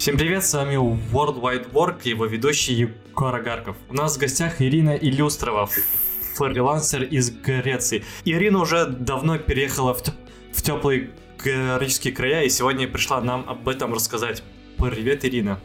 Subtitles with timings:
[0.00, 0.76] Всем привет, с вами
[1.12, 3.76] World Wide Work и его ведущий Егор Агарков.
[3.90, 5.68] У нас в гостях Ирина Илюстрова,
[6.36, 8.02] фрилансер из Греции.
[8.24, 10.02] Ирина уже давно переехала в,
[10.54, 14.42] в теплые греческие края и сегодня пришла нам об этом рассказать.
[14.78, 15.60] Привет, Ирина.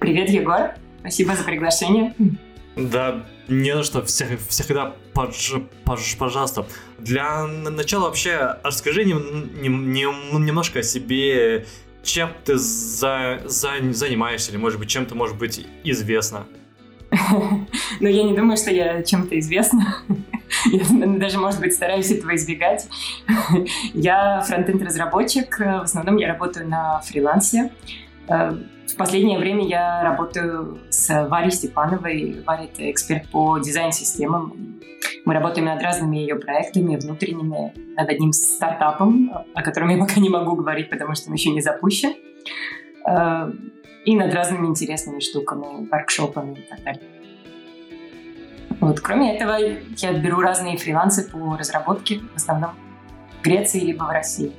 [0.00, 0.74] Привет, Егор.
[1.00, 2.14] Спасибо за приглашение.
[2.76, 5.54] Да, не на что, всех, всегда, пож,
[5.84, 6.66] пож, пожалуйста.
[6.98, 11.64] Для начала вообще расскажи нем, нем, нем, немножко о себе,
[12.02, 16.46] чем ты за, за, занимаешься, или, может быть, чем ты, может быть, известна?
[18.00, 19.98] Ну, я не думаю, что я чем-то известна.
[20.72, 20.84] Я
[21.18, 22.88] даже, может быть, стараюсь этого избегать.
[23.94, 25.58] Я фронтенд-разработчик.
[25.58, 27.70] В основном я работаю на фрилансе.
[28.32, 28.52] Э,
[28.86, 32.42] в последнее время я работаю с Варей Степановой.
[32.46, 34.80] Варя— это эксперт по дизайн-системам.
[35.24, 40.28] Мы работаем над разными ее проектами внутренними, над одним стартапом, о котором я пока не
[40.28, 42.14] могу говорить, потому что он еще не запущен,
[43.06, 43.52] э,
[44.04, 47.02] и над разными интересными штуками, воркшопами и так далее.
[48.80, 49.00] Вот.
[49.00, 49.58] Кроме этого,
[49.96, 52.72] я беру разные фрилансы по разработке, в основном
[53.38, 54.52] в Греции либо в России.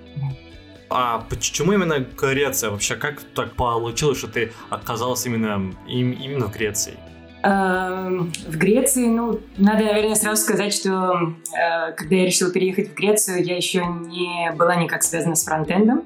[0.93, 2.69] А почему именно Греция?
[2.69, 6.93] Вообще, как так получилось, что ты оказался именно, именно в Греции?
[7.41, 12.93] Эм, в Греции, ну, надо, наверное, сразу сказать, что э, когда я решила переехать в
[12.93, 16.03] Грецию, я еще не была никак связана с фронтендом.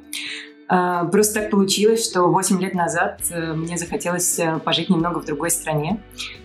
[0.69, 5.51] Э, просто так получилось, что 8 лет назад э, мне захотелось пожить немного в другой
[5.51, 5.99] стране.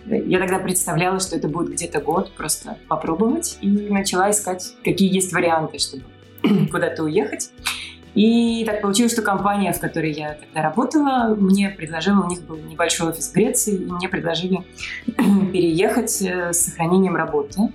[0.05, 5.31] Я тогда представляла, что это будет где-то год, просто попробовать, и начала искать, какие есть
[5.31, 6.03] варианты, чтобы
[6.71, 7.49] куда-то уехать.
[8.15, 12.57] И так получилось, что компания, в которой я тогда работала, мне предложила, у них был
[12.57, 14.59] небольшой офис в Греции, и мне предложили
[15.51, 17.73] переехать э, с сохранением работы.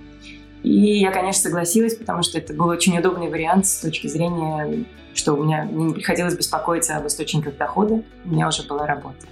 [0.63, 5.33] И я, конечно, согласилась, потому что это был очень удобный вариант с точки зрения, что
[5.33, 9.25] у меня мне не приходилось беспокоиться об источниках дохода, у меня уже была работа.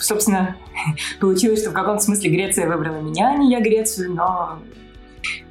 [0.00, 0.56] Собственно,
[1.20, 4.58] получилось, что в каком-то смысле Греция выбрала меня, а не я Грецию, но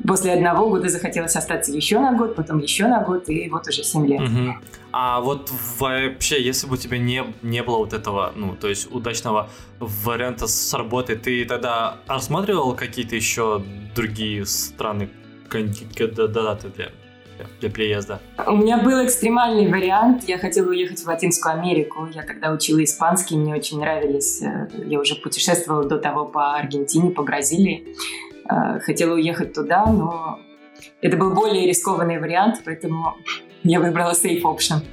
[0.08, 3.84] После одного года захотелось остаться еще на год, потом еще на год, и вот уже
[3.84, 4.22] 7 лет.
[4.22, 4.56] Угу.
[4.92, 8.92] А вот вообще, если бы у тебя не, не было вот этого, ну, то есть
[8.92, 9.50] удачного
[9.80, 13.64] варианта с работой, ты тогда рассматривал какие-то еще
[13.96, 15.10] другие страны,
[15.50, 16.28] кандидаты
[16.70, 16.92] для
[17.60, 18.20] для приезда?
[18.48, 20.24] У меня был экстремальный вариант.
[20.28, 22.08] Я хотела уехать в Латинскую Америку.
[22.14, 24.42] Я когда учила испанский, мне очень нравились.
[24.42, 27.96] Э, я уже путешествовала до того по Аргентине, по Бразилии.
[28.50, 30.40] Э, хотела уехать туда, но
[31.02, 33.18] это был более рискованный вариант, поэтому
[33.64, 34.84] я выбрала safe option.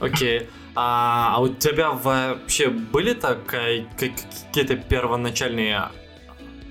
[0.00, 0.40] Окей.
[0.40, 0.46] Okay.
[0.74, 5.88] А, а у тебя вообще были так какие-то первоначальные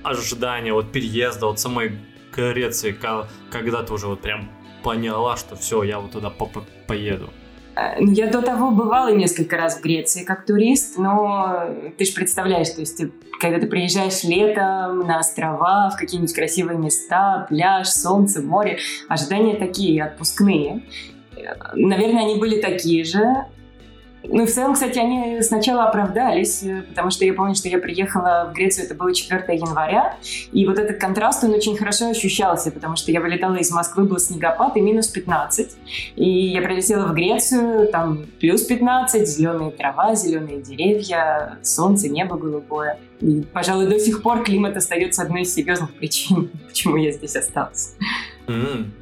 [0.03, 1.97] ожидания от переезда, от самой
[2.33, 2.97] Греции,
[3.51, 4.49] когда ты уже вот прям
[4.83, 7.29] поняла, что все, я вот туда -по поеду?
[7.79, 11.65] Э, я до того бывала несколько раз в Греции как турист, но
[11.97, 13.01] ты же представляешь, то есть
[13.39, 20.03] когда ты приезжаешь летом на острова, в какие-нибудь красивые места, пляж, солнце, море, ожидания такие,
[20.03, 20.83] отпускные.
[21.35, 23.45] Э, наверное, они были такие же,
[24.23, 28.49] ну, в целом, кстати, они сначала оправдались, э, потому что я помню, что я приехала
[28.51, 30.17] в Грецию, это было 4 января,
[30.51, 34.19] и вот этот контраст, он очень хорошо ощущался, потому что я вылетала из Москвы, был
[34.19, 35.77] снегопад и минус 15,
[36.15, 42.99] и я прилетела в Грецию, там плюс 15, зеленые трава, зеленые деревья, солнце, небо голубое.
[43.21, 47.95] И, пожалуй, до сих пор климат остается одной из серьезных причин, почему я здесь осталась.
[48.47, 48.98] Mm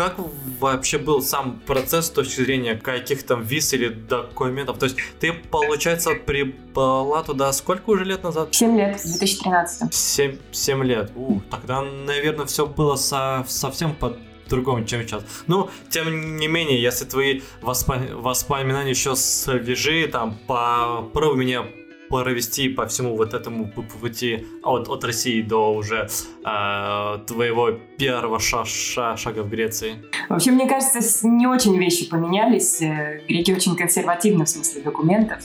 [0.00, 0.16] как
[0.58, 4.78] вообще был сам процесс с точки зрения каких-то виз или документов?
[4.78, 8.54] То есть ты, получается, прибыла туда сколько уже лет назад?
[8.54, 9.92] Семь лет, в 2013.
[9.92, 11.12] Семь, семь лет.
[11.14, 14.16] У, тогда, наверное, все было со, совсем по
[14.48, 15.22] другому, чем сейчас.
[15.46, 21.66] Ну, тем не менее, если твои воспо- воспоминания еще свежи, там, попробуй меня
[22.10, 23.68] провести по всему вот этому
[24.00, 26.08] пути от, от России до уже
[26.44, 29.94] э, твоего первого ша ша шага в Греции?
[30.28, 32.82] Вообще, мне кажется, не очень вещи поменялись.
[32.82, 35.38] Э, греки очень консервативны в смысле документов.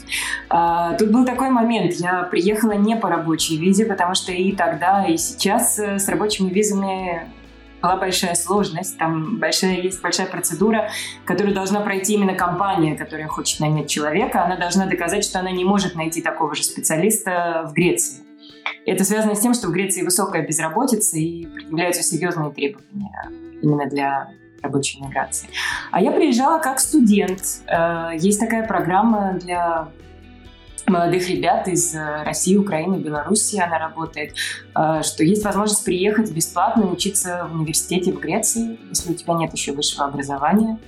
[0.48, 1.92] А, тут был такой момент.
[1.94, 6.50] Я приехала не по рабочей визе, потому что и тогда, и сейчас э, с рабочими
[6.50, 7.30] визами
[7.86, 10.90] была большая сложность, там большая, есть большая процедура,
[11.24, 14.44] которую должна пройти именно компания, которая хочет нанять человека.
[14.44, 18.24] Она должна доказать, что она не может найти такого же специалиста в Греции.
[18.86, 23.30] Это связано с тем, что в Греции высокая безработица и предъявляются серьезные требования
[23.62, 24.30] именно для
[24.62, 25.48] рабочей миграции.
[25.92, 27.40] А я приезжала как студент.
[27.68, 29.88] Э, есть такая программа для
[30.86, 34.34] молодых ребят из э, России, Украины, Белоруссии она работает,
[34.74, 39.52] э, что есть возможность приехать бесплатно учиться в университете в Греции, если у тебя нет
[39.52, 40.78] еще высшего образования.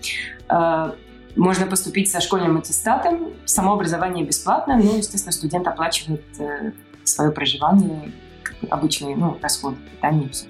[0.48, 0.92] Э,
[1.36, 3.32] можно поступить со школьным аттестатом.
[3.44, 6.24] Само образование бесплатно, но, естественно, студент оплачивает
[7.04, 8.12] свое проживание,
[8.70, 10.46] обычные ну, расходы, питание и все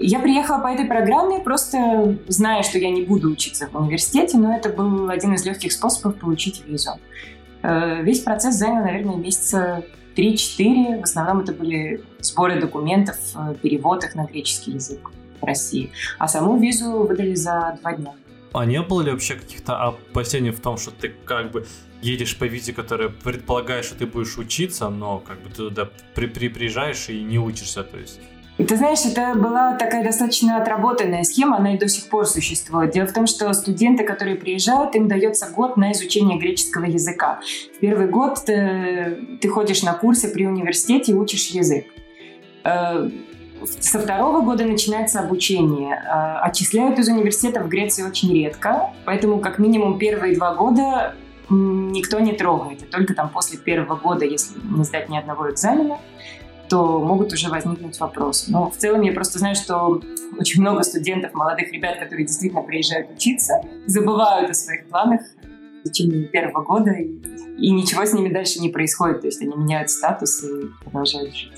[0.00, 4.56] я приехала по этой программе, просто зная, что я не буду учиться в университете, но
[4.56, 6.92] это был один из легких способов получить визу.
[7.62, 9.84] Весь процесс занял, наверное, месяца
[10.16, 11.00] 3-4.
[11.00, 15.10] В основном это были сборы документов, э, перевод их на греческий язык
[15.40, 15.90] в России.
[16.18, 18.14] А саму визу выдали за два дня.
[18.52, 21.66] А не было ли вообще каких-то опасений в том, что ты как бы
[22.02, 26.26] едешь по визе, которая предполагает, что ты будешь учиться, но как бы ты туда при
[26.26, 28.20] при приезжаешь и не учишься, то есть
[28.58, 32.92] и ты знаешь, это была такая достаточно отработанная схема, она и до сих пор существует.
[32.92, 37.40] Дело в том, что студенты, которые приезжают, им дается год на изучение греческого языка.
[37.74, 41.86] В первый год ты, ты ходишь на курсы при университете и учишь язык.
[42.64, 43.08] Э,
[43.64, 45.96] со второго года начинается обучение.
[45.96, 51.14] Э, отчисляют из университета в Греции очень редко, поэтому как минимум первые два года
[51.48, 52.90] никто не трогает.
[52.90, 55.98] Только там после первого года, если не сдать ни одного экзамена,
[56.72, 58.50] то могут уже возникнуть вопросы.
[58.50, 60.00] Но в целом я просто знаю, что
[60.38, 65.20] очень много студентов, молодых ребят, которые действительно приезжают учиться, забывают о своих планах
[65.84, 67.10] в течение первого года, и,
[67.58, 69.20] и ничего с ними дальше не происходит.
[69.20, 71.52] То есть они меняют статус и продолжают жить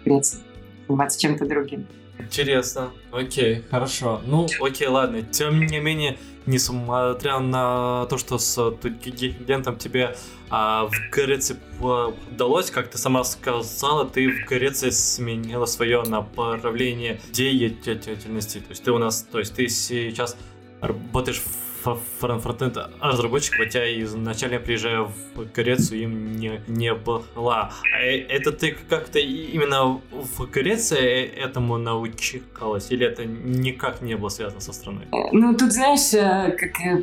[0.00, 0.40] в Греции,
[0.88, 1.86] заниматься чем-то другим.
[2.18, 2.90] Интересно.
[3.12, 4.20] Окей, хорошо.
[4.26, 5.22] Ну, окей, ладно.
[5.22, 10.16] Тем не менее, несмотря на то, что с студентом тебе
[10.48, 18.58] а, в Греции удалось, как ты сама сказала, ты в Греции сменила свое направление деятельности.
[18.58, 20.36] То есть ты у нас, то есть ты сейчас
[20.80, 27.70] работаешь в фронтенд разработчик, хотя изначально приезжая в Грецию им не, не была.
[27.92, 34.60] А это ты как-то именно в Греции этому научилась, или это никак не было связано
[34.60, 35.06] со страной?
[35.32, 37.02] Ну, тут, знаешь, э, как э,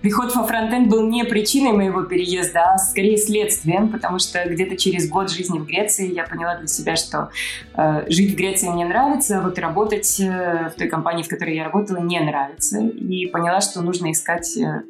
[0.00, 5.08] приход во фронтенд был не причиной моего переезда, а скорее следствием, потому что где-то через
[5.08, 7.30] год жизни в Греции я поняла для себя, что
[7.74, 11.54] э, жить в Греции мне нравится, а вот работать э, в той компании, в которой
[11.54, 12.80] я работала, не нравится.
[12.80, 14.82] И поняла, что нужно искать э,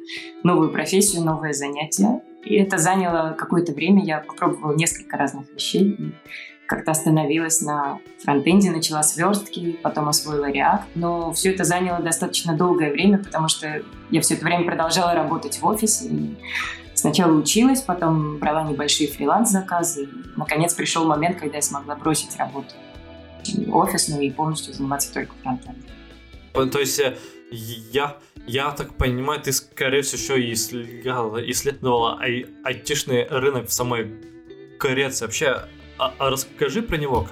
[0.43, 2.21] новую профессию, новое занятие.
[2.43, 4.03] И это заняло какое-то время.
[4.03, 5.97] Я попробовала несколько разных вещей
[6.67, 10.83] как-то остановилась на фронтенде, начала сверстки, потом освоила React.
[10.95, 13.81] Но все это заняло достаточно долгое время, потому что
[14.11, 16.07] я все это время продолжала работать в офисе.
[16.07, 16.35] И
[16.93, 20.09] сначала училась, потом брала небольшие фриланс-заказы.
[20.35, 22.75] Наконец пришел момент, когда я смогла бросить работу
[23.71, 25.83] офисную и полностью заниматься только фронтендом.
[26.53, 27.15] То есть э,
[27.49, 34.11] я, я так понимаю, ты, скорее всего, еще исследовала, исследовала ай- айтишный рынок в самой
[34.79, 35.25] Греции.
[35.25, 35.61] Вообще,
[35.97, 37.27] а, а расскажи про него.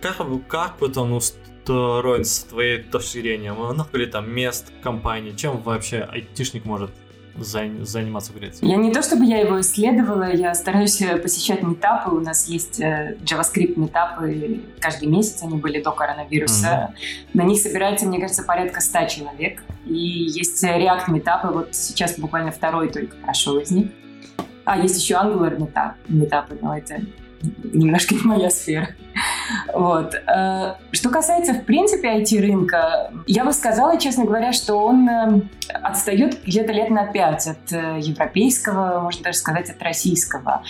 [0.00, 0.16] Как,
[0.48, 3.52] как вот он устроен с твоей точки зрения?
[3.52, 5.36] Много ли там мест, компаний?
[5.36, 6.90] Чем вообще айтишник может
[7.36, 8.66] заниматься в Греции?
[8.66, 12.10] Я не то чтобы я его исследовала, я стараюсь э, посещать метапы.
[12.10, 16.66] У нас есть э, JavaScript метапы каждый месяц, они были до коронавируса.
[16.66, 17.28] Mm-hmm.
[17.34, 19.62] На них собирается, мне кажется, порядка 100 человек.
[19.86, 23.88] И есть э, React метапы, вот сейчас буквально второй только прошел из них.
[24.64, 27.00] А, есть еще Angular метап, метапы, но это
[27.72, 28.88] немножко не моя сфера.
[29.74, 30.14] Вот.
[30.14, 35.40] Э, что касается, в принципе, IT-рынка, я бы сказала, честно говоря, что он э,
[35.82, 40.62] отстает где-то лет на пять от э, европейского, можно даже сказать, от российского.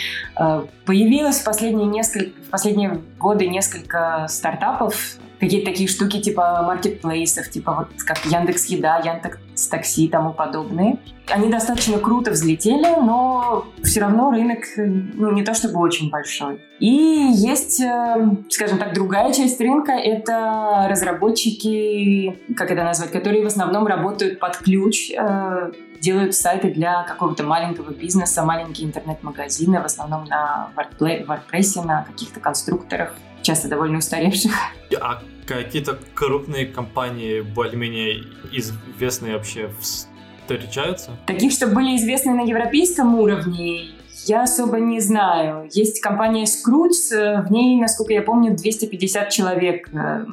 [0.85, 7.73] Появилось в последние, несколько, в последние годы несколько стартапов, какие-то такие штуки типа маркетплейсов, типа
[7.73, 10.99] вот как Яндекс Еда, Яндекс Такси и тому подобные.
[11.29, 16.61] Они достаточно круто взлетели, но все равно рынок ну, не то чтобы очень большой.
[16.79, 23.47] И есть, э, скажем так, другая часть рынка— это разработчики, как это назвать, которые в
[23.47, 30.25] основном работают под ключ, э, делают сайты для какого-то маленького бизнеса, маленькие интернет-магазины, в основном
[30.25, 34.53] на WordPress, на каких-то конструкторах, часто довольно устаревших.
[35.01, 41.13] А какие-то крупные компании более-менее известные вообще встречаются?
[41.27, 43.93] Таких, что были известны на европейском уровне,
[44.27, 45.69] я особо не знаю.
[45.73, 50.27] Есть компания Scrooge, э, в ней, насколько я помню, 250 человек э,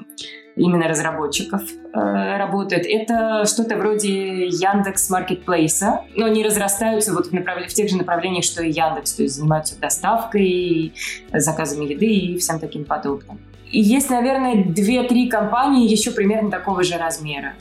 [0.56, 2.86] именно разработчиков э, работает.
[2.86, 7.66] Это что-то вроде Яндекс Маркетплейса, но они разрастаются вот в, направ...
[7.66, 10.94] в тех же направлениях, что и Яндекс, то есть занимаются доставкой,
[11.34, 13.39] заказами еды и всем таким подобным.
[13.72, 17.54] И есть, наверное, две-три компании еще примерно такого же размера.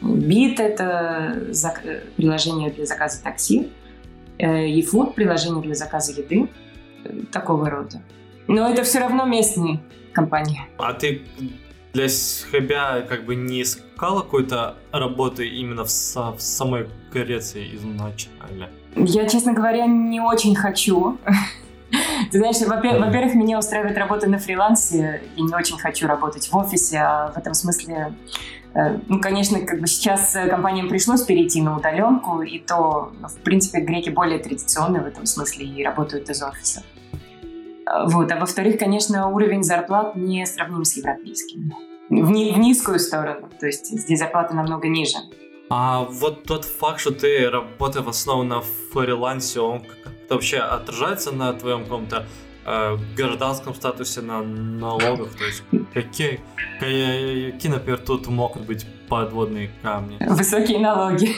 [0.00, 1.52] Бит— это
[2.16, 3.70] приложение для заказа такси,
[4.38, 6.48] eFood э,— приложение для заказа еды,
[7.30, 8.02] такого рода.
[8.48, 9.80] Но это все равно местные
[10.12, 10.62] компании.
[10.78, 11.22] А ты
[11.92, 18.68] для себя как бы не искала какой-то работы именно в, в самой Греции изначально?
[18.96, 21.18] Я, честно говоря, не очень хочу.
[22.32, 25.20] Ты знаешь, во-первых, меня устраивает работа на фрилансе.
[25.36, 28.14] Я не очень хочу работать в офисе, а в этом смысле
[28.74, 33.36] э, ну, конечно, как бы сейчас компаниям пришлось перейти на удаленку, и то, ну, в
[33.42, 36.82] принципе, греки более традиционные в этом смысле и работают из офиса.
[37.86, 38.32] Э, вот.
[38.32, 41.74] А во-вторых, конечно, уровень зарплат не сравним с европейским.
[42.08, 43.50] В, ни- в низкую сторону.
[43.60, 45.18] То есть здесь зарплаты намного ниже.
[45.68, 49.82] А вот тот факт, что ты работаешь в основном на фрилансе, он
[50.22, 52.26] как-то вообще отражается на твоем каком-то
[52.64, 55.34] э, гражданском статусе, на налогах?
[55.34, 55.62] То есть
[55.92, 56.40] какие,
[56.78, 60.18] какие, например, тут могут быть подводные камни?
[60.20, 61.30] Высокие налоги.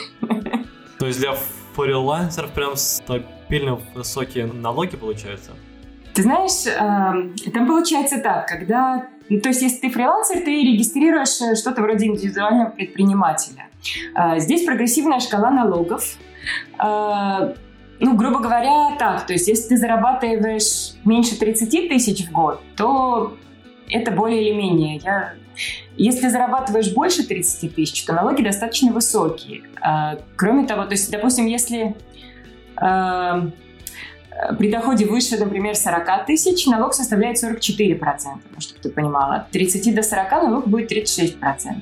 [0.99, 1.35] То есть для
[1.75, 5.51] фрилансеров прям стабильно высокие налоги получаются?
[6.13, 9.07] Ты знаешь, э, там получается так, когда...
[9.27, 13.67] Ну, то есть, если ты фрилансер, ты регистрируешь э, что-то вроде индивидуального предпринимателя.
[14.15, 16.15] Э, здесь прогрессивная шкала налогов.
[17.99, 19.25] Ну, грубо говоря, так.
[19.25, 23.37] То есть, если ты зарабатываешь меньше 30 тысяч в год, то
[23.89, 24.97] это более или менее.
[24.97, 25.33] Я...
[25.95, 29.63] Если ты зарабатываешь больше 30 тысяч, то налоги достаточно высокие.
[29.81, 31.95] Э, кроме того, то есть, допустим, если...
[32.81, 33.49] Э,
[34.59, 37.99] при доходе выше, например, 40 тысяч, налог составляет 44%,
[38.53, 39.35] ну, чтобы ты понимала.
[39.35, 41.81] От 30 до 40 налог будет 36%.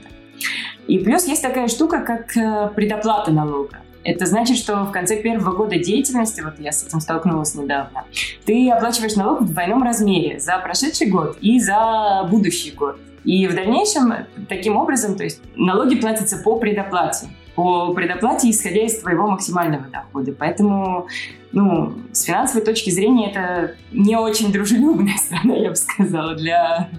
[0.88, 3.83] И плюс есть такая штука, как э, предоплата налога.
[4.04, 8.06] Это значит, что в конце первого года деятельности, вот я с этим столкнулась недавно,
[8.46, 12.98] ты оплачиваешь налог в двойном размере за прошедший год и за будущий год.
[13.24, 14.14] И в дальнейшем
[14.50, 20.34] таким образом, то есть налоги платятся по предоплате по предоплате, исходя из твоего максимального дохода.
[20.38, 21.08] Поэтому,
[21.52, 26.90] ну, с финансовой точки зрения, это не очень дружелюбная страна, я бы сказала, для,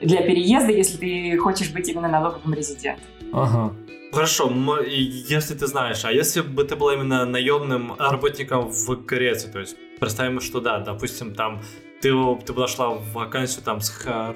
[0.00, 3.04] для переезда, если ты хочешь быть именно налоговым резидентом.
[3.32, 3.72] Ага.
[4.16, 4.50] Хорошо,
[4.86, 9.76] если ты знаешь, а если бы ты был именно наемным работником в Греции, то есть
[10.00, 11.60] представим, что да, допустим, там
[12.00, 12.14] ты,
[12.46, 14.34] ты бы нашла вакансию там с, хор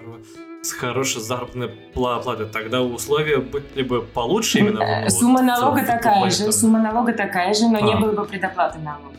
[0.60, 5.00] с хорошей заработной платой, тогда условия были бы получше именно?
[5.00, 7.80] Ну, сумма налога такая же, сумма налога такая же, но а.
[7.80, 9.16] не было бы предоплаты налога.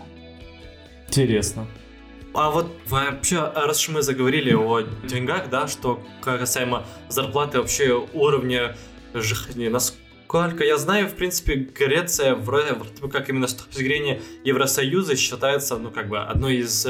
[1.08, 1.66] Интересно.
[2.36, 8.76] А вот вообще, раз мы заговорили о деньгах, да, что касаемо зарплаты вообще уровня
[9.16, 10.11] жизни, насколько
[10.64, 12.76] я знаю, в принципе, Греция вроде
[13.12, 16.88] как именно с точки зрения Евросоюза считается, ну, как бы, одной из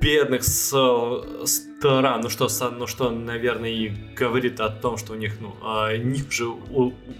[0.00, 5.54] бедных стран, ну что, ну что, наверное, и говорит о том, что у них, ну,
[5.62, 6.46] а, ниже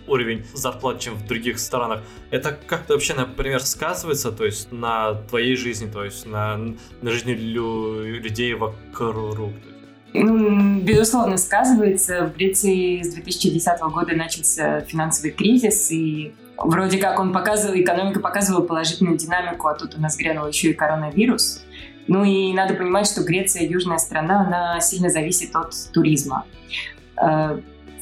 [0.07, 2.03] уровень зарплат, чем в других странах.
[2.31, 6.57] Это как-то вообще, например, сказывается, то есть на твоей жизни, то есть на,
[7.03, 9.53] на жизни лю людей вокруг?
[10.15, 12.27] Ну, безусловно, сказывается.
[12.27, 18.63] В Греции с 2010 года начался финансовый кризис, и вроде как он показывал, экономика показывала
[18.63, 21.63] положительную динамику, а тут у нас грянул еще и коронавирус.
[22.07, 26.47] Ну и надо понимать, что Греция, южная страна, она сильно зависит от туризма.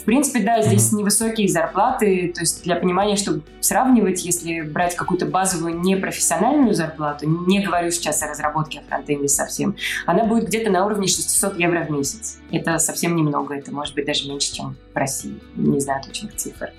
[0.06, 5.26] В принципе, да, здесь невысокие зарплаты, то есть для понимания, чтобы сравнивать, если брать какую-то
[5.26, 9.74] базовую непрофессиональную зарплату, не говорю сейчас о разработке фронтенде совсем,
[10.06, 12.38] она будет где-то на уровне 600 евро в месяц.
[12.52, 16.70] Это совсем немного, это может быть даже меньше, чем в России, не знаю точных цифр.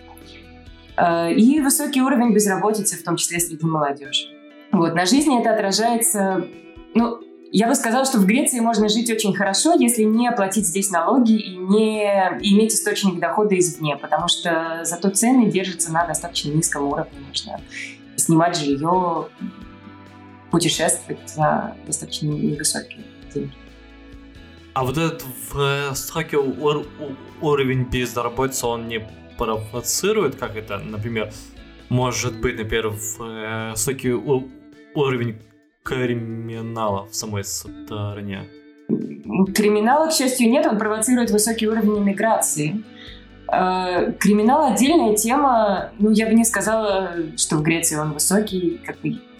[0.95, 4.27] Э, и высокий уровень безработицы, в том числе среди молодежи.
[4.71, 6.47] Вот, на жизни это отражается
[6.93, 7.19] ну,
[7.51, 11.33] я бы сказала, что в Греции можно жить очень хорошо, если не платить здесь налоги
[11.33, 12.03] и не
[12.41, 17.19] иметь источник дохода извне, потому что зато цены держатся на достаточно низком уровне.
[17.27, 17.61] Можно
[18.15, 19.27] снимать жилье,
[20.51, 23.53] путешествовать за достаточно невысокие деньги.
[24.73, 26.37] А вот этот высокий
[27.41, 31.31] уровень безработицы, он не провоцирует, как это, например,
[31.89, 34.11] может быть, например, высокий
[34.93, 35.39] уровень
[35.87, 38.43] криминала в самой стране?
[39.55, 42.83] Криминала, к счастью, нет, он провоцирует высокий уровень иммиграции.
[43.51, 48.97] Э, криминал отдельная тема, ну, я бы не сказала, что в Греции он высокий, как,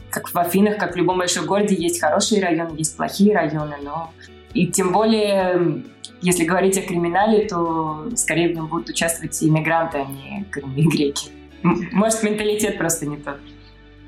[0.09, 4.11] как в Афинах, как в любом большом городе, есть хорошие районы, есть плохие районы, но
[4.53, 5.83] и тем более,
[6.21, 10.45] если говорить о криминале, то скорее в нем будут участвовать иммигранты, а не
[10.87, 11.29] греки.
[11.63, 13.37] Может, менталитет просто не тот.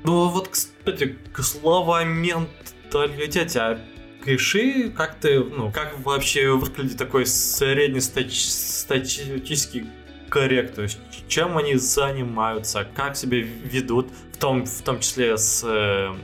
[0.04, 0.48] Ну вот,
[0.84, 3.80] кстати, к словам менталитете, а
[4.24, 9.86] пиши, как ты, ну, как вообще выглядит такой среднестатистический
[10.28, 15.62] коррект, то есть чем они занимаются, как себя ведут, в том, в том числе с
[15.64, 16.14] э,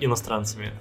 [0.00, 0.72] иностранцами?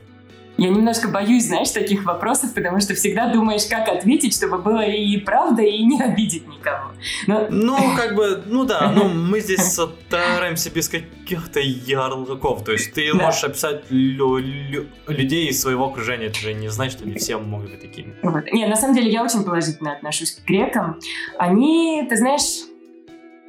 [0.58, 5.18] Я немножко боюсь, знаешь, таких вопросов, потому что всегда думаешь, как ответить, чтобы было и
[5.18, 6.92] правда, и не обидеть никого.
[7.28, 7.48] Но...
[7.50, 12.64] Ну, как бы, ну да, ну мы здесь стараемся без каких-то ярлыков.
[12.64, 13.26] То есть ты да.
[13.26, 17.38] можешь описать лю- лю- людей из своего окружения, это же не значит, что не все
[17.38, 18.16] могут быть такими.
[18.22, 18.52] Вот.
[18.52, 21.00] Не, на самом деле я очень положительно отношусь к грекам.
[21.38, 22.66] Они, ты знаешь,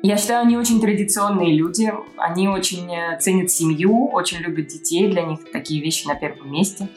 [0.07, 5.23] я считаю, они очень традиционные люди, они очень э, ценят семью, очень любят детей, для
[5.23, 6.89] них такие вещи на первом месте.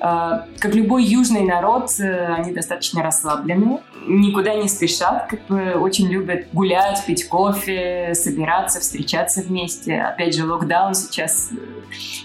[0.00, 6.08] Э, как любой южный народ, э, они достаточно расслаблены, никуда не спешат, как бы очень
[6.08, 10.00] любят гулять, пить кофе, собираться, встречаться вместе.
[10.00, 11.50] Опять же, локдаун сейчас,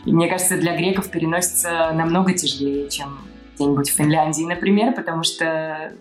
[0.05, 3.17] мне кажется, для греков переносится намного тяжелее, чем
[3.55, 5.93] где-нибудь в Финляндии, например, потому что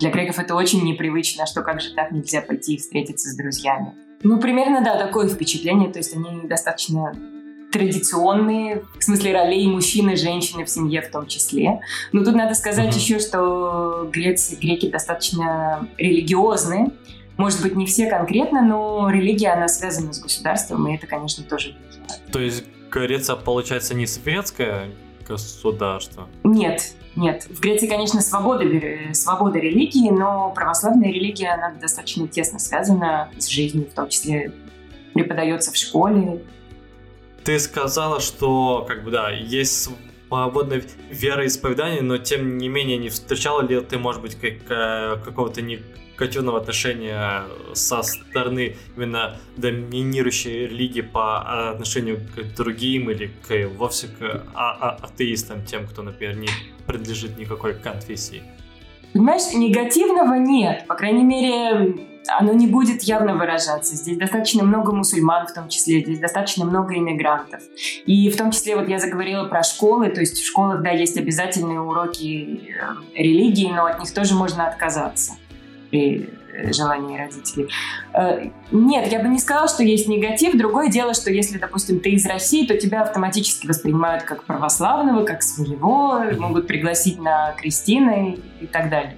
[0.00, 3.94] для греков это очень непривычно, что как же так нельзя пойти и встретиться с друзьями.
[4.22, 5.90] Ну, примерно, да, такое впечатление.
[5.90, 7.12] То есть они достаточно
[7.70, 11.80] традиционные, в смысле ролей мужчины, женщины в семье в том числе.
[12.12, 12.98] Но тут надо сказать mm-hmm.
[12.98, 16.90] еще, что грецы, греки достаточно религиозные.
[17.36, 21.76] Может быть, не все конкретно, но религия, она связана с государством, и это, конечно, тоже
[21.88, 22.26] влияет.
[22.32, 24.88] То есть Греция, получается, не светская
[25.30, 26.28] государство?
[26.44, 27.46] Нет, нет.
[27.48, 28.64] В Греции, конечно, свобода,
[29.12, 34.52] свобода религии, но православная религия, она достаточно тесно связана с жизнью, в том числе
[35.14, 36.42] преподается в школе.
[37.44, 39.90] Ты сказала, что, как бы, да, есть
[40.28, 45.62] свободное вероисповедание, но тем не менее не встречала ли ты, может быть, как, э, какого-то
[45.62, 45.80] не
[46.20, 54.42] негативного отношения со стороны именно доминирующей религии по отношению к другим или к вовсе к
[54.54, 56.48] а а атеистам, тем, кто, например, не
[56.86, 58.42] принадлежит никакой конфессии?
[59.12, 60.86] Понимаешь, негативного нет.
[60.86, 63.96] По крайней мере, оно не будет явно выражаться.
[63.96, 67.60] Здесь достаточно много мусульман в том числе, здесь достаточно много иммигрантов.
[68.06, 71.16] И в том числе вот я заговорила про школы, то есть в школах, да, есть
[71.16, 75.32] обязательные уроки э, религии, но от них тоже можно отказаться
[75.90, 77.68] при э, желании родителей.
[78.14, 80.56] Э, нет, я бы не сказала, что есть негатив.
[80.56, 85.42] Другое дело, что если, допустим, ты из России, то тебя автоматически воспринимают как православного, как
[85.42, 89.16] своего, могут пригласить на крестины и так далее.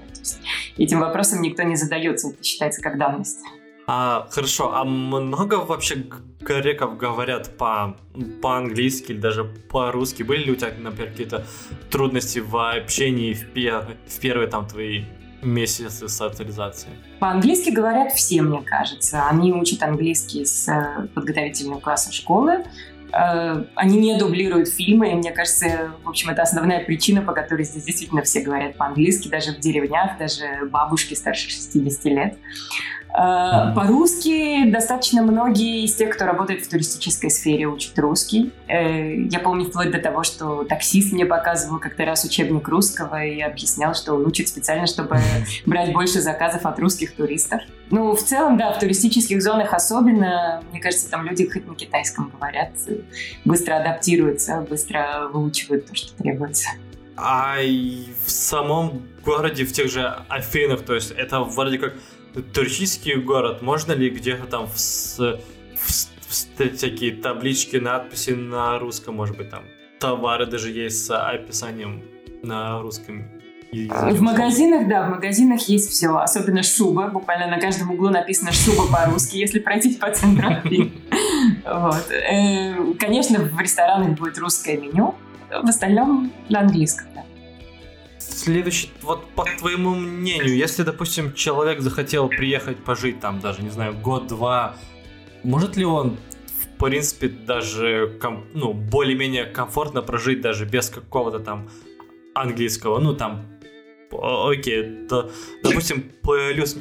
[0.76, 3.38] Этим вопросом никто не задается, это считается как данность.
[3.86, 6.04] А, хорошо, а много вообще
[6.40, 7.96] греков говорят по,
[8.40, 10.22] по-английски или даже по-русски?
[10.22, 11.44] Были ли у тебя, например, какие-то
[11.90, 15.04] трудности в общении в, пер, в первые там твои
[15.42, 16.90] месяцы социализации?
[17.18, 19.26] По-английски говорят все, мне кажется.
[19.28, 22.64] Они учат английский с э, подготовительного класса школы.
[23.12, 27.64] Э, они не дублируют фильмы, и мне кажется, в общем, это основная причина, по которой
[27.64, 32.38] здесь действительно все говорят по-английски, даже в деревнях, даже бабушки старше 60 лет.
[33.14, 38.52] Э, по-русски достаточно многие из тех, кто работает в туристической сфере, учат русский.
[38.68, 43.40] Э, я помню вплоть до того, что таксист мне показывал как-то раз учебник русского и
[43.40, 45.18] объяснял, что он учит специально, чтобы
[45.66, 47.60] брать больше заказов от русских туристов.
[47.90, 52.32] Ну, в целом, да, в туристических зонах особенно, мне кажется, там люди хоть на китайском
[52.34, 52.70] говорят,
[53.44, 56.70] быстро адаптируются, быстро выучивают то, что требуется.
[57.16, 61.94] А в самом городе, в тех же Афинах, то есть это вроде как
[62.52, 65.40] туристический город, можно ли где-то там в, в,
[65.76, 69.64] в, всякие таблички, надписи на русском, может быть, там
[69.98, 72.02] товары даже есть с описанием
[72.42, 73.24] на русском
[73.72, 77.08] в магазинах, да, в магазинах есть все, особенно шуба.
[77.08, 80.50] Буквально на каждом углу написано шуба по-русски, если пройти по центру.
[81.64, 85.14] Э, конечно, в ресторанах будет русское меню,
[85.50, 87.08] в остальном на английском
[88.32, 93.94] следующий, вот по твоему мнению, если, допустим, человек захотел приехать пожить там, даже, не знаю,
[93.94, 94.76] год-два,
[95.42, 96.16] может ли он,
[96.46, 101.68] в принципе, даже, ком, ну, более-менее комфортно прожить даже без какого-то там
[102.34, 103.46] английского, ну, там,
[104.10, 105.26] окей, да,
[105.62, 106.76] допустим, плюс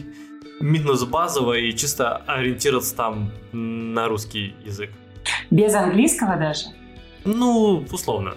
[0.59, 4.91] минус базово и чисто ориентироваться там на русский язык?
[5.49, 6.65] Без английского даже?
[7.25, 8.35] Ну, условно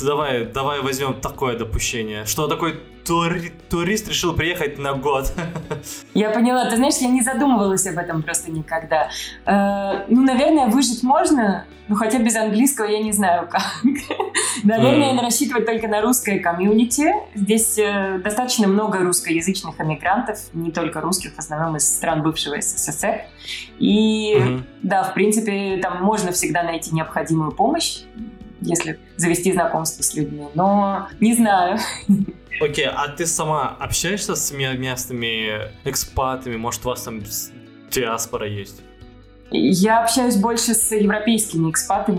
[0.00, 5.32] давай, давай возьмем такое допущение, что такой тури турист решил приехать на год.
[6.14, 6.68] Я поняла.
[6.68, 9.08] Ты знаешь, я не задумывалась об этом просто никогда.
[9.46, 13.62] Э, ну, наверное, выжить можно, ну, хотя без английского я не знаю как.
[14.64, 15.20] Наверное, mm.
[15.22, 17.14] рассчитывать только на русское комьюнити.
[17.34, 23.22] Здесь э, достаточно много русскоязычных эмигрантов, не только русских, в основном из стран бывшего СССР.
[23.78, 24.62] И mm-hmm.
[24.82, 28.00] да, в принципе, там можно всегда найти необходимую помощь
[28.60, 30.46] если завести знакомство с людьми.
[30.54, 31.78] Но не знаю.
[32.60, 36.56] Окей, okay, а ты сама общаешься с местными экспатами?
[36.56, 37.22] Может, у вас там
[37.90, 38.82] диаспора есть?
[39.50, 42.18] Я общаюсь больше с европейскими экспатами,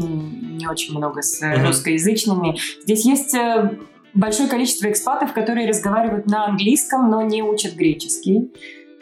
[0.58, 1.67] не очень много с mm-hmm.
[1.67, 2.58] русскоязычными.
[2.82, 3.78] Здесь есть э,
[4.13, 8.52] большое количество экспатов, которые разговаривают на английском, но не учат греческий.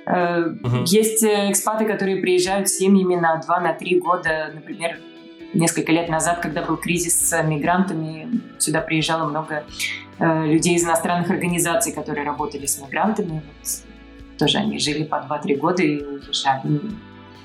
[0.06, 0.86] Uh-huh.
[0.86, 4.52] Есть экспаты, которые приезжают с семьями на 2-3 на года.
[4.56, 5.00] Например,
[5.54, 9.66] несколько лет назад, когда был кризис с мигрантами, сюда приезжало много
[10.20, 13.44] людей из иностранных организаций, которые работали с мигрантами.
[13.48, 16.82] Вот, тоже они жили по 2-3 года и уезжали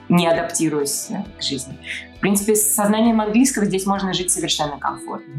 [0.08, 1.78] не адаптируясь к жизни.
[2.16, 5.34] В принципе, с сознанием английского здесь можно жить совершенно комфортно.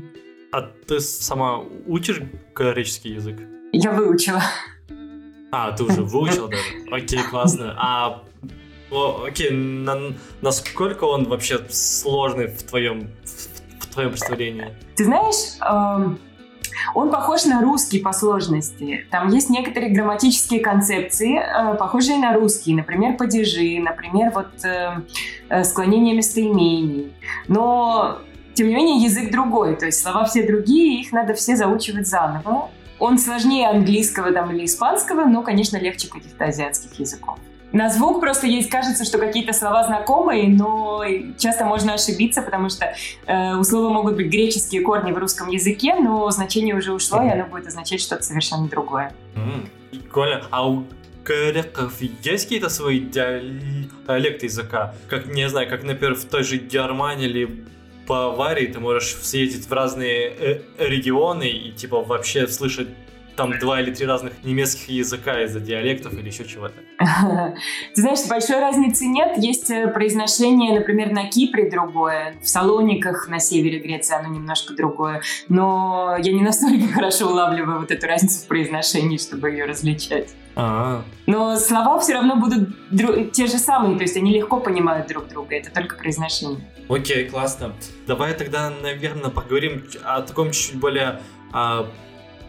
[0.52, 2.22] А ты сама учишь
[2.56, 3.40] греческий язык?
[3.72, 4.42] Я выучила.
[5.52, 6.64] А, ты уже выучил даже?
[6.92, 7.76] Окей, классно.
[7.78, 8.24] А
[8.94, 14.74] о, окей, на, насколько он вообще сложный в твоем, в, в твоем представлении?
[14.96, 16.20] Ты знаешь, эм,
[16.94, 19.08] он похож на русский по сложности.
[19.12, 22.74] Там есть некоторые грамматические концепции, э, похожие на русский.
[22.74, 25.02] Например, падежи, например, вот э,
[25.50, 27.14] э, склонение местоимений.
[27.48, 28.20] Но,
[28.54, 29.76] тем не менее, язык другой.
[29.76, 32.70] То есть слова все другие, их надо все заучивать заново.
[33.00, 37.38] Он сложнее английского там, или испанского, но, конечно, легче каких-то азиатских языков.
[37.74, 41.04] На звук просто есть кажется, что какие-то слова знакомые, но
[41.40, 42.94] часто можно ошибиться, потому что
[43.26, 47.28] э, у слова могут быть греческие корни в русском языке, но значение уже ушло, mm-hmm.
[47.28, 49.12] и оно будет означать что-то совершенно другое.
[49.34, 50.44] Mm-hmm.
[50.52, 50.86] А у
[51.26, 54.94] греков есть какие-то свои диалекты языка?
[55.10, 57.66] Как, не знаю, как, например, в той же Германии или
[58.08, 62.90] Баварии ты можешь съездить в разные э, регионы и, типа, вообще слышать
[63.36, 66.76] там два или три разных немецких языка из-за диалектов или еще чего-то?
[67.96, 69.38] Ты знаешь, большой разницы нет.
[69.38, 75.22] Есть э, произношение, например, на Кипре другое, в Салониках на севере Греции оно немножко другое.
[75.50, 80.30] Но я не настолько хорошо улавливаю вот эту разницу в произношении, чтобы ее различать.
[80.56, 81.04] А-а-а.
[81.26, 85.28] Но слова все равно будут дру- те же самые, то есть они легко понимают друг
[85.28, 86.60] друга, это только произношение.
[86.90, 87.74] Окей, классно.
[88.06, 91.88] Давай тогда, наверное, поговорим о таком чуть-чуть более а,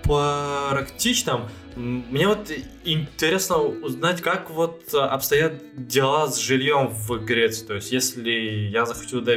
[0.04, 1.48] практичном.
[1.76, 2.50] Мне вот
[2.84, 7.66] интересно узнать, как вот обстоят дела с жильем в Греции.
[7.66, 9.32] То есть, если я захочу туда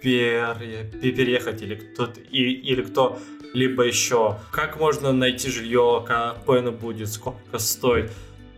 [0.00, 3.18] переехать или кто-то или кто
[3.52, 8.10] либо еще, как можно найти жилье, какое оно будет, сколько стоит,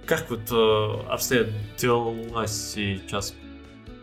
[0.07, 3.35] как вот э, обстоят дела сейчас?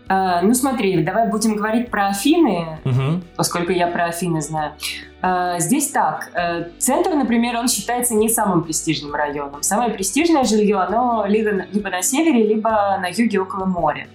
[0.09, 3.21] А, ну смотри, давай будем говорить про Афины, угу.
[3.37, 4.73] поскольку я про Афины знаю.
[5.21, 6.31] А, здесь так.
[6.33, 9.61] Э, центр, например, он считается не самым престижным районом.
[9.61, 14.07] Самое престижное жилье, оно либо, либо на севере, либо на юге около моря.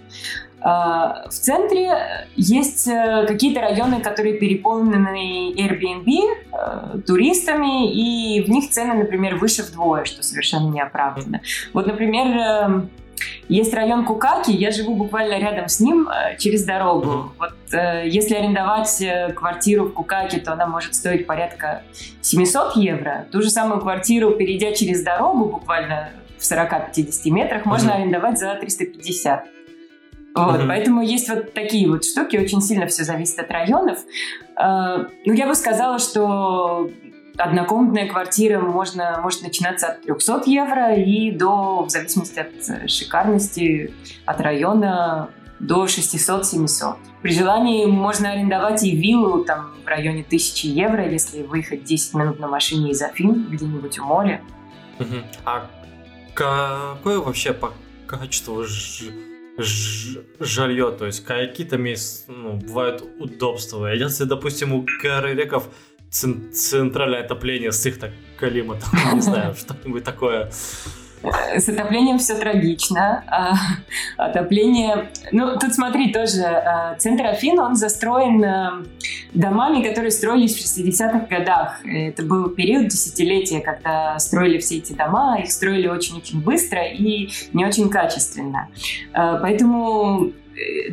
[0.61, 8.71] А, в центре есть э, какие-то районы, которые переполнены Airbnb э, туристами, и в них
[8.71, 11.41] цены, например, выше вдвое, что совершенно неоправданно.
[11.73, 12.91] Вот, например, эм,
[13.49, 17.33] есть район Кукаки, я живу буквально рядом с ним, э, через дорогу.
[17.39, 21.83] Вот э, если арендовать э, квартиру в Кукаке, то она может стоить порядка
[22.23, 23.27] 700 евро.
[23.31, 29.45] Ту же самую квартиру, перейдя через дорогу, буквально в 40-50 метрах, можно арендовать за 350.
[30.35, 30.69] Вот, mm-hmm.
[30.69, 33.99] Поэтому есть вот такие вот штуки, очень сильно все зависит от районов.
[34.59, 36.91] Ну, я бы сказала, что
[37.39, 43.95] однокомнатная квартира можно, может начинаться от 300 евро и до, в зависимости от шикарности,
[44.25, 46.97] от района, до 600-700.
[47.23, 52.39] При желании можно арендовать и виллу там в районе 1000 евро, если выехать 10 минут
[52.39, 54.43] на машине из Афин, где-нибудь у моря.
[55.45, 55.71] А
[56.35, 57.73] какое вообще по
[58.07, 59.05] качеству ж
[59.59, 63.93] ж жилье, то есть какие там есть, ну, бывают удобства.
[63.93, 64.85] Если, допустим, у
[66.11, 70.51] центральное отопление с их так климатом, не знаю, что-нибудь такое.
[71.57, 73.25] С отоплением все трагично.
[73.27, 73.55] А,
[74.17, 75.11] отопление...
[75.33, 78.83] Ну, тут смотри, тоже а, центр Афин, он застроен а,
[79.33, 81.81] домами, которые строились в 60-х годах.
[81.85, 85.41] Это был период десятилетия, когда строили все эти дома.
[85.41, 88.69] Их строили очень-очень быстро и не очень качественно.
[89.13, 90.33] А, поэтому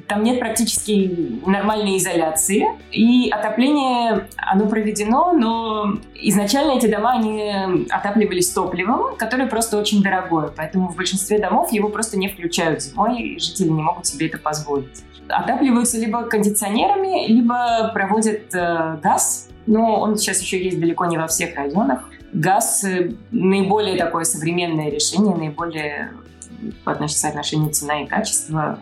[0.07, 8.49] там нет практически нормальной изоляции, и отопление, оно проведено, но изначально эти дома, они отапливались
[8.49, 13.39] топливом, которое просто очень дорогое, поэтому в большинстве домов его просто не включают зимой, и
[13.39, 15.03] жители не могут себе это позволить.
[15.29, 21.27] Отапливаются либо кондиционерами, либо проводят э, газ, но он сейчас еще есть далеко не во
[21.27, 22.09] всех районах.
[22.33, 26.11] Газ э, наиболее такое современное решение, наиболее
[26.83, 28.79] по соотношению цена и качество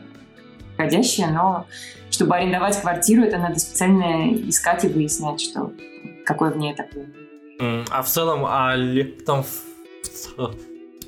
[0.82, 1.68] подходящее, но
[2.10, 5.72] чтобы арендовать квартиру, это надо специально искать и выяснять, что
[6.26, 7.86] какое в ней отопление.
[7.90, 10.56] А в целом, а летом в, в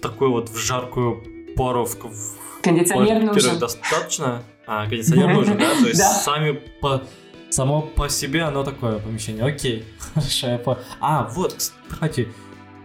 [0.01, 1.23] такую вот в жаркую
[1.55, 3.59] пору в, в Кондиционер нужен.
[3.59, 4.43] достаточно.
[4.65, 5.71] А, кондиционер нужен, да?
[5.81, 7.03] То есть сами по
[7.49, 9.43] само по себе оно такое помещение.
[9.43, 10.79] Окей, хорошо, я по...
[10.99, 12.29] А, вот, кстати,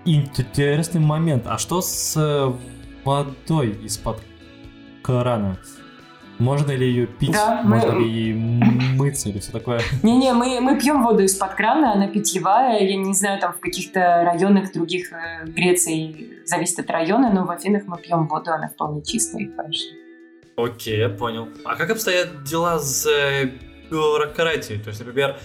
[0.05, 1.44] интересный момент.
[1.46, 2.53] А что с
[3.05, 4.18] водой из-под
[5.03, 5.59] крана?
[6.38, 7.33] Можно ли ее пить?
[7.33, 8.01] Да, Можно мы...
[8.01, 9.81] ли ей мыться или все такое?
[10.03, 12.81] Не-не, мы, мы пьем воду из-под крана, она питьевая.
[12.81, 17.51] Я не знаю, там в каких-то районах других э, Греции зависит от района, но в
[17.51, 19.94] Афинах мы пьем воду, она вполне чистая и хорошая.
[20.57, 21.48] Окей, я понял.
[21.64, 23.51] А как обстоят дела с э,
[23.90, 24.81] бюрократией?
[24.81, 25.38] То есть, например,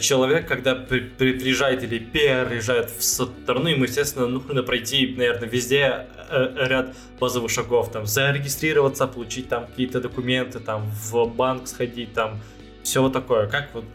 [0.00, 6.06] человек, когда при, при, приезжает или переезжает в страну, ему, естественно, нужно пройти, наверное, везде
[6.30, 12.38] Э, ряд базовых шагов, там, зарегистрироваться, получить там какие-то документы, там, в банк сходить, там,
[12.82, 13.48] все вот такое.
[13.48, 13.86] Как вот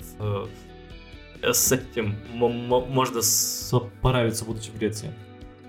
[1.43, 5.13] э, с этим можно справиться, будучи в Греции?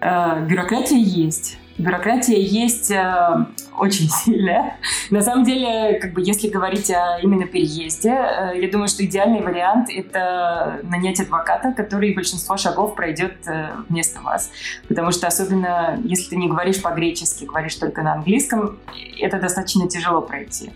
[0.00, 3.46] Э, бюрократия есть бюрократия есть э,
[3.78, 4.76] очень сильная.
[5.10, 9.42] На самом деле, как бы, если говорить о именно переезде, э, я думаю, что идеальный
[9.42, 14.50] вариант— это нанять адвоката, который большинство шагов пройдет э, вместо вас.
[14.88, 18.78] Потому что особенно, если ты не говоришь по-гречески, говоришь только на английском,
[19.18, 20.70] это достаточно тяжело пройти.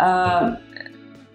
[0.00, 0.56] Э,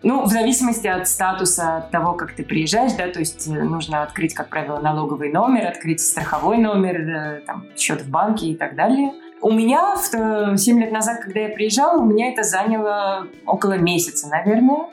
[0.03, 4.03] ну, в зависимости от статуса, от того, как ты приезжаешь, да, то есть э, нужно
[4.03, 8.75] открыть, как правило, налоговый номер, открыть страховой номер, э, там, счет в банке и так
[8.75, 9.13] далее.
[9.41, 14.27] У меня в 7 лет назад, когда я приезжала, у меня это заняло около месяца,
[14.27, 14.87] наверное.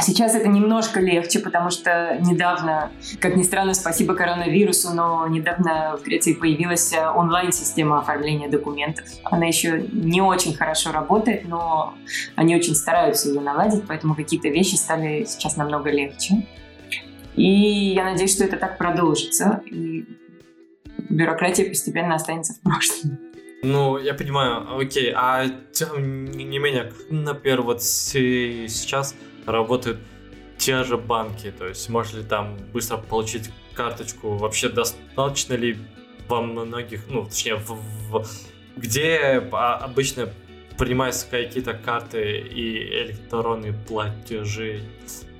[0.00, 6.04] Сейчас это немножко легче, потому что недавно, как ни странно, спасибо коронавирусу, но недавно в
[6.04, 9.04] Греции появилась э, онлайн-система оформления документов.
[9.24, 11.94] Она еще не очень хорошо работает, но
[12.34, 16.46] они очень стараются ее наладить, поэтому какие-то вещи стали сейчас намного легче.
[17.36, 20.04] И я надеюсь, что это так продолжится, и
[21.08, 23.18] бюрократия постепенно останется в прошлом.
[23.62, 29.14] Ну, я понимаю, окей, а тем не менее, например, вот сейчас
[29.46, 29.98] работают
[30.58, 35.76] те же банки, то есть можно ли там быстро получить карточку, вообще достаточно ли
[36.28, 37.70] во многих, ну, точнее, в,
[38.10, 38.26] в,
[38.76, 40.28] где обычно
[40.78, 44.82] принимаются какие-то карты и электронные платежи?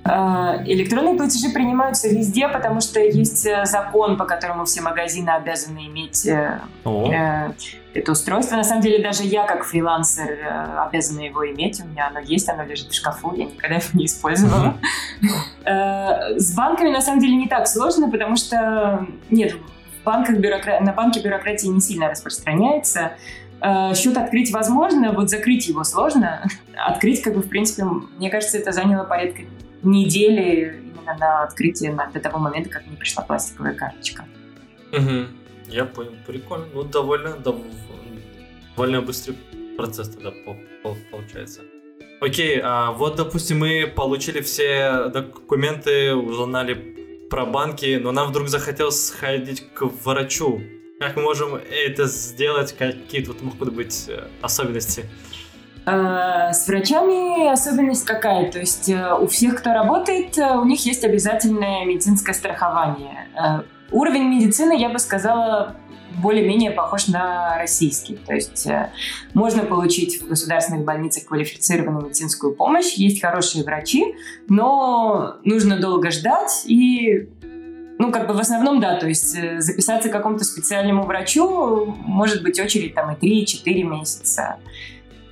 [0.05, 5.87] А, электронные платежи принимаются везде, потому что есть э, закон, по которому все магазины обязаны
[5.87, 7.51] иметь э, э,
[7.93, 8.57] это устройство.
[8.57, 11.81] На самом деле даже я как фрилансер э, обязана его иметь.
[11.81, 14.77] У меня оно есть, оно лежит в шкафу, я никогда его не использовала.
[15.65, 20.81] Э, с банками на самом деле не так сложно, потому что нет, в банках бюрокра...
[20.81, 23.13] на банке бюрократия не сильно распространяется.
[23.61, 26.45] Э, счет открыть возможно, вот закрыть его сложно.
[26.75, 29.43] Открыть, как бы, в принципе, мне кажется, это заняло порядка
[29.83, 34.25] недели именно на открытие на, до того момента, как мне пришла пластиковая карточка.
[34.91, 35.27] Угу.
[35.67, 36.65] Я понял, прикольно.
[36.73, 39.37] Ну, довольно, довольно быстрый
[39.77, 40.31] процесс тогда
[41.11, 41.61] получается.
[42.21, 49.07] Окей, а вот, допустим, мы получили все документы, узнали про банки, но нам вдруг захотелось
[49.07, 50.61] сходить к врачу.
[50.99, 52.73] Как мы можем это сделать?
[52.77, 55.05] Какие тут могут быть э, особенности?
[55.85, 58.51] А, с врачами особенность какая?
[58.51, 63.27] То есть э, у всех, кто работает, э, у них есть обязательное медицинское страхование.
[63.91, 65.75] Уровень медицины, я бы сказала,
[66.21, 68.15] более-менее похож на российский.
[68.15, 68.91] То есть э,
[69.33, 74.15] можно получить в государственных больницах квалифицированную медицинскую помощь, есть хорошие врачи,
[74.47, 77.29] но нужно долго ждать и
[77.99, 82.43] ну, как бы в основном, да, то есть э, записаться к какому-то специальному врачу может
[82.43, 84.57] быть очередь там и 3-4 месяца.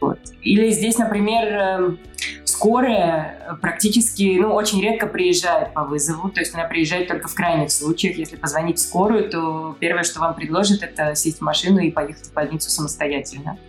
[0.02, 0.20] Вот.
[0.42, 2.00] Или здесь, например, эм,
[2.44, 7.72] скорая практически, ну, очень редко приезжает по вызову, то есть она приезжает только в крайних
[7.72, 8.18] случаях.
[8.18, 12.26] Если позвонить в скорую, то первое, что вам предложат, это сесть в машину и поехать
[12.26, 13.60] в больницу самостоятельно.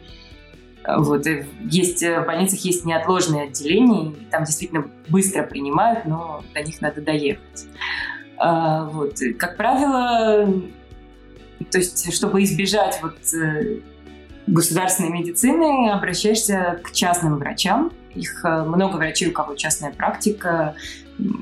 [0.87, 1.27] Вот.
[1.27, 7.03] И есть, в больницах есть неотложные отделения, там действительно быстро принимают, но до них надо
[7.03, 7.67] доехать.
[8.39, 9.19] А, вот.
[9.39, 10.63] Как правило,
[11.71, 13.81] то есть, чтобы избежать вот э,
[14.47, 17.93] государственной медицины, обращаешься к частным врачам.
[18.15, 20.75] Их э, много врачей, у кого частная практика.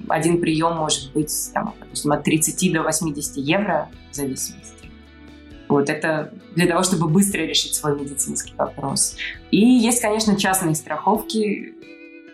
[0.08, 4.90] Один прием может быть, там, допустим, от 30 до 80 евро в зависимости.
[5.68, 9.16] Вот это для того, чтобы быстро решить свой медицинский вопрос.
[9.50, 11.74] И есть, конечно, частные страховки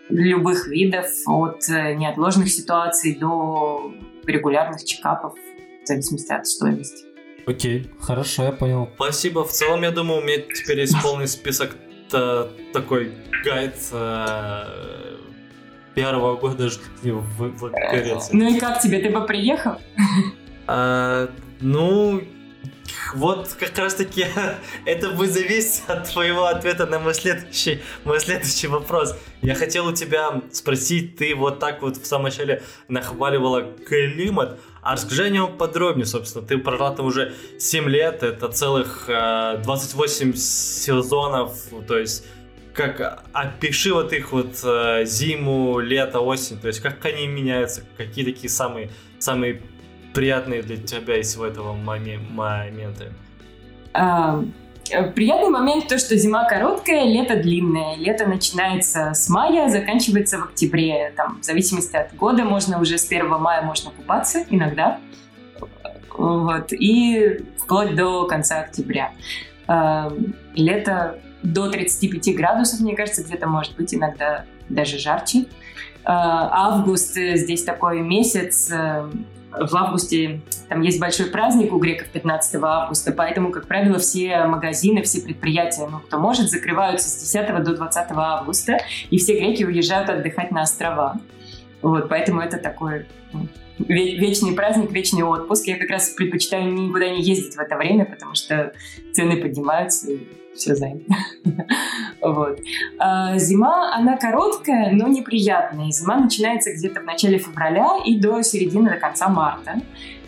[0.09, 3.93] любых видов, от э, неотложных ситуаций до
[4.25, 5.33] регулярных чекапов,
[5.83, 7.06] в зависимости от стоимости.
[7.47, 8.89] Окей, хорошо, я понял.
[8.95, 9.45] Спасибо.
[9.45, 11.77] В целом, я думаю, у меня теперь есть полный список
[12.73, 15.17] такой гайд э,
[15.95, 18.35] первого года жизни в, в Греции.
[18.35, 18.99] Ну и как тебе?
[18.99, 19.77] Ты бы приехал?
[20.67, 21.29] А,
[21.61, 22.21] ну,
[23.13, 24.25] вот как раз таки
[24.85, 29.15] это будет зависеть от твоего ответа на мой следующий, мой следующий вопрос.
[29.41, 34.93] Я хотел у тебя спросить, ты вот так вот в самом начале нахваливала климат, а
[34.93, 36.47] расскажи о подробнее, собственно.
[36.47, 42.25] Ты прожила там уже 7 лет, это целых э, 28 сезонов, то есть
[42.73, 48.23] как опиши вот их вот э, зиму, лето, осень, то есть как они меняются, какие
[48.23, 49.61] такие самые, самые
[50.13, 53.11] приятные для тебя из всего этого моменты?
[53.93, 54.41] А,
[55.15, 57.95] приятный момент то, что зима короткая, лето длинное.
[57.95, 61.13] Лето начинается с мая, заканчивается в октябре.
[61.15, 64.99] Там, в зависимости от года, можно уже с 1 мая можно купаться иногда.
[66.17, 66.71] Вот.
[66.71, 69.11] И вплоть до конца октября.
[69.67, 70.11] А,
[70.55, 75.45] лето до 35 градусов, мне кажется, где-то может быть иногда даже жарче.
[76.03, 79.09] А, август здесь такой месяц, э,
[79.65, 85.01] в августе там есть большой праздник у греков 15 августа, поэтому, как правило, все магазины,
[85.03, 88.77] все предприятия, ну, кто может, закрываются с 10 до 20 августа,
[89.09, 91.19] и все греки уезжают отдыхать на острова.
[91.81, 93.47] Вот, поэтому это такой ну,
[93.79, 95.65] вечный праздник, вечный отпуск.
[95.67, 98.73] Я как раз предпочитаю никуда не ездить в это время, потому что
[99.13, 100.19] цены поднимаются, и
[100.55, 101.13] все занято.
[102.21, 102.59] вот.
[102.99, 105.91] А, зима, она короткая, но неприятная.
[105.91, 109.81] Зима начинается где-то в начале февраля и до середины, до конца марта.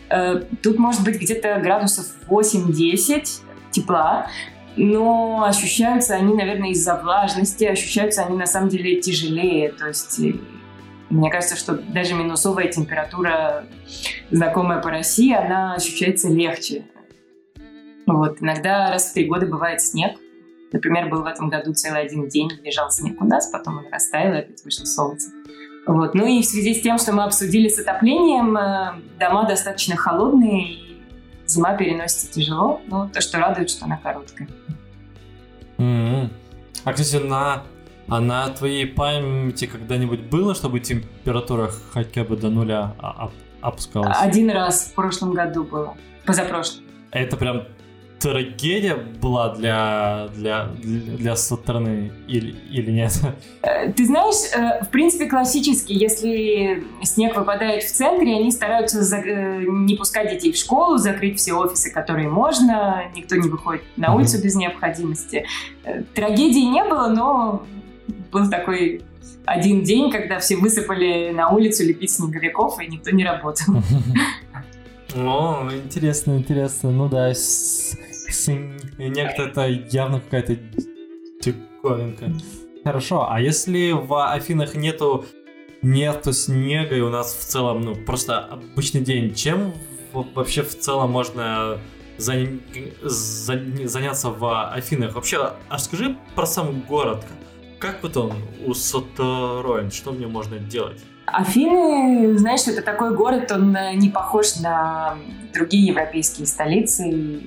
[0.10, 4.28] А, тут может быть где-то градусов 8-10 тепла,
[4.76, 9.72] но ощущаются они, наверное, из-за влажности, ощущаются они на самом деле тяжелее.
[9.72, 10.36] То есть э,
[11.10, 13.66] мне кажется, что даже минусовая температура,
[14.32, 16.86] знакомая по России, она ощущается легче.
[18.06, 18.42] Вот.
[18.42, 20.18] Иногда раз в три года бывает снег.
[20.72, 24.36] Например, был в этом году целый один день, лежал снег у нас, потом он растаял,
[24.36, 25.32] и опять вышло солнце.
[25.88, 26.14] Вот.
[26.14, 30.74] Ну и в связи с тем, что мы обсудили с отоплением, э, дома достаточно холодные,
[30.74, 31.02] и
[31.48, 34.48] зима переносится тяжело, но то, что радует, что она короткая.
[35.78, 36.30] Mm-hmm.
[36.84, 37.64] А, кстати, на,
[38.10, 42.96] а на твоей памяти когда-нибудь было, чтобы температура хотя бы до нуля
[43.62, 44.18] опускалась?
[44.20, 45.96] Один раз в прошлом году было,
[46.26, 46.86] позапрошлом.
[47.12, 47.64] Это прям
[48.20, 53.14] трагедия была для, для, для страны или, или нет?
[53.62, 59.18] Э, ты знаешь, э, в принципе, классически, если снег выпадает в центре, они стараются за,
[59.18, 64.14] э, не пускать детей в школу, закрыть все офисы, которые можно, никто не выходит на
[64.14, 64.44] улицу mm-hmm.
[64.44, 65.46] без необходимости.
[66.14, 67.66] Трагедии не было, но
[68.32, 69.02] был такой
[69.46, 73.76] один день, когда все высыпали на улицу лепить снеговиков, и никто не работал.
[75.16, 76.92] О, интересно, интересно.
[76.92, 77.98] Ну да, с,
[78.98, 80.58] некто это явно какая-то
[81.42, 82.32] диковинка.
[82.84, 85.26] Хорошо, а если в Афинах нету
[85.82, 89.74] нету снега и у нас в целом, ну, просто обычный день, чем
[90.14, 91.80] вообще в целом можно
[92.18, 92.62] зан...
[93.06, 95.16] заняться в Афинах?
[95.16, 97.26] Вообще, а скажи про сам город.
[97.80, 98.34] Как вот он
[98.68, 99.90] устроен?
[99.90, 101.00] Что в нем можно делать?
[101.26, 105.16] Афины, знаешь, это такой город, он э, не похож на
[105.54, 107.42] другие европейские столицы.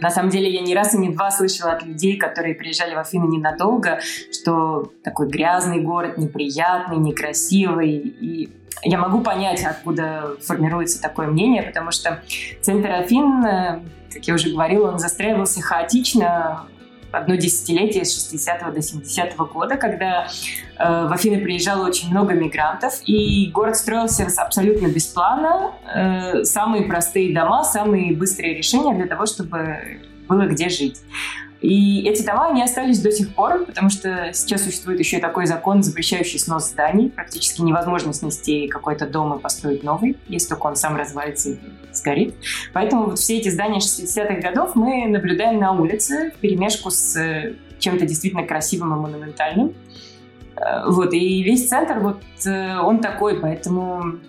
[0.00, 2.98] На самом деле я ни раз и не два слышала от людей, которые приезжали в
[2.98, 4.00] Афины ненадолго,
[4.32, 7.96] что такой грязный город, неприятный, некрасивый.
[7.96, 8.50] И
[8.82, 12.22] я могу понять, откуда формируется такое мнение, потому что
[12.60, 13.80] центр Афин, э,
[14.12, 16.66] как я уже говорила, он застраивался хаотично,
[17.12, 20.26] одно десятилетие с 60 до 70 -го года, когда
[20.78, 25.72] э, в Афины приезжало очень много мигрантов, и город строился абсолютно без плана.
[25.94, 31.00] Э, самые простые дома, самые быстрые решения для того, чтобы было где жить.
[31.60, 35.82] И эти дома, они остались до сих пор, потому что сейчас существует еще такой закон,
[35.82, 37.10] запрещающий снос зданий.
[37.10, 41.58] Практически невозможно снести какой-то дом и построить новый, если только он сам развалится и
[41.92, 42.34] сгорит.
[42.72, 47.56] Поэтому вот все эти здания 60-х годов мы наблюдаем на улице в перемешку с э,
[47.80, 49.74] чем-то действительно красивым и монументальным.
[50.56, 54.20] Э, вот, и весь центр, вот э, он такой, поэтому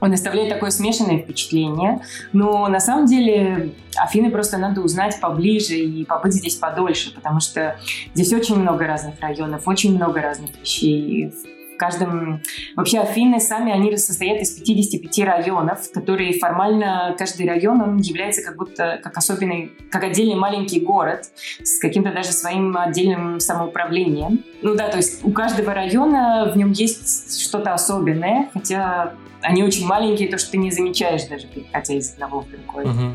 [0.00, 2.00] он оставляет такое смешанное впечатление.
[2.32, 7.76] Но на самом деле Афины просто надо узнать поближе и побыть здесь подольше, потому что
[8.14, 11.32] здесь очень много разных районов, очень много разных вещей.
[11.74, 12.42] В каждом...
[12.76, 18.56] Вообще Афины сами, они состоят из 55 районов, которые формально, каждый район, он является как
[18.56, 21.30] будто как особенный, как отдельный маленький город
[21.62, 24.44] с каким-то даже своим отдельным самоуправлением.
[24.60, 29.86] Ну да, то есть у каждого района в нем есть что-то особенное, хотя они очень
[29.86, 32.84] маленькие, то, что ты не замечаешь даже, хотя из одного в другой.
[32.84, 33.12] Угу.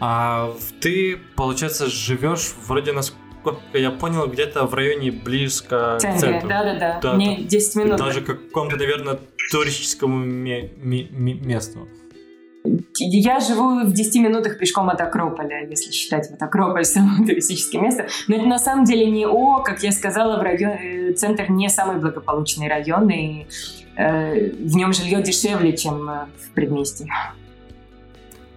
[0.00, 6.48] А ты, получается, живешь вроде насколько я понял, где-то в районе близко к центру.
[6.48, 7.96] Да-да-да, да, мне 10 минут.
[7.98, 9.18] Даже к какому-то, наверное,
[9.50, 11.88] туристическому месту.
[12.98, 18.06] Я живу в 10 минутах пешком от Акрополя, если считать вот Акрополь самым туристическим местом.
[18.26, 21.68] Но это на самом деле не О, как я сказала, в район, э, центр не
[21.68, 23.46] самый благополучный район, и
[23.96, 27.06] э, в нем жилье дешевле, чем э, в предместье.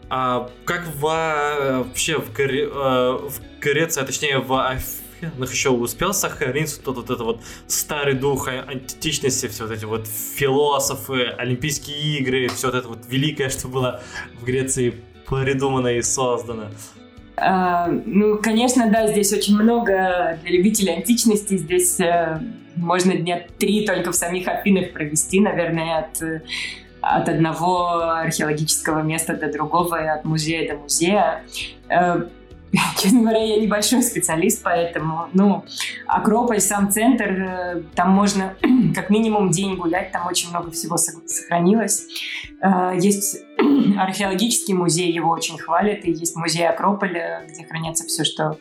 [0.09, 2.67] А как вообще в, Гре...
[2.67, 3.31] в
[3.61, 4.51] Греции, а точнее в
[5.27, 10.07] Афинах еще успел сохраниться тот вот это вот старый дух античности, все вот эти вот
[10.07, 14.01] философы, Олимпийские игры, все вот это вот великое, что было
[14.39, 14.95] в Греции
[15.27, 16.65] придумано и создано?
[17.37, 21.57] А, ну, конечно, да, здесь очень много для любителей античности.
[21.57, 22.39] Здесь э,
[22.75, 26.43] можно дня три только в самих Афинах провести, наверное, от
[27.01, 31.41] от одного археологического места до другого и от музея до музея.
[32.97, 35.65] Честно говоря, я небольшой специалист, поэтому, ну,
[36.07, 38.55] Акрополь, сам центр, э, там можно
[38.95, 42.07] как минимум день гулять, там очень много всего сохранилось.
[42.61, 43.39] Э, есть
[43.97, 48.57] археологический музей, его очень хвалят, и есть музей Акрополя, где хранится все, что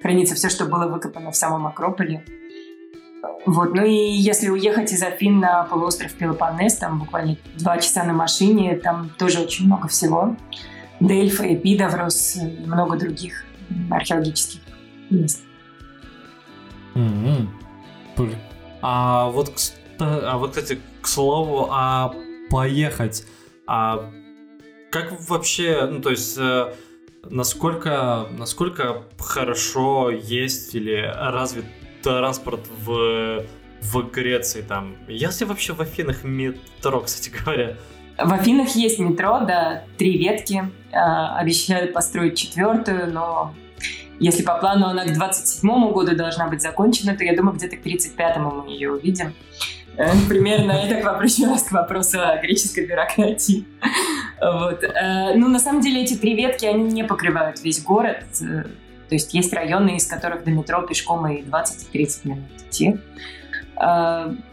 [0.00, 2.24] хранится все, что было выкопано в самом Акрополе.
[3.44, 3.74] Вот.
[3.74, 8.76] Ну и если уехать из Афин на полуостров Пелопоннес, там буквально два часа на машине,
[8.76, 10.36] там тоже очень много всего.
[11.06, 13.44] Дельфа, Эпидаврос и много других
[13.90, 14.60] археологических
[15.10, 15.42] мест.
[16.94, 17.48] Mm-hmm.
[18.82, 19.52] А вот,
[19.98, 22.14] а вот, кстати, к слову, а
[22.50, 23.24] поехать,
[23.66, 24.10] а
[24.90, 26.74] как вообще, ну то есть, э,
[27.30, 31.64] насколько, насколько хорошо есть или развит
[32.02, 33.44] транспорт в,
[33.80, 34.96] в Греции там.
[35.08, 37.76] Есть ли вообще в Афинах метро, кстати говоря?
[38.18, 40.70] В Афинах есть метро, да, три ветки.
[40.92, 43.54] Э, обещают построить четвертую, но
[44.20, 47.84] если по плану она к 27 году должна быть закончена, то я думаю, где-то к
[47.84, 49.34] 35-му мы ее увидим.
[49.96, 53.64] Э, примерно это к вопросу, к вопросу о греческой бюрократии.
[54.40, 54.84] Вот.
[54.84, 58.24] Э, ну, на самом деле, эти три ветки, они не покрывают весь город.
[58.38, 62.98] То есть есть районы, из которых до метро пешком и 20-30 минут идти.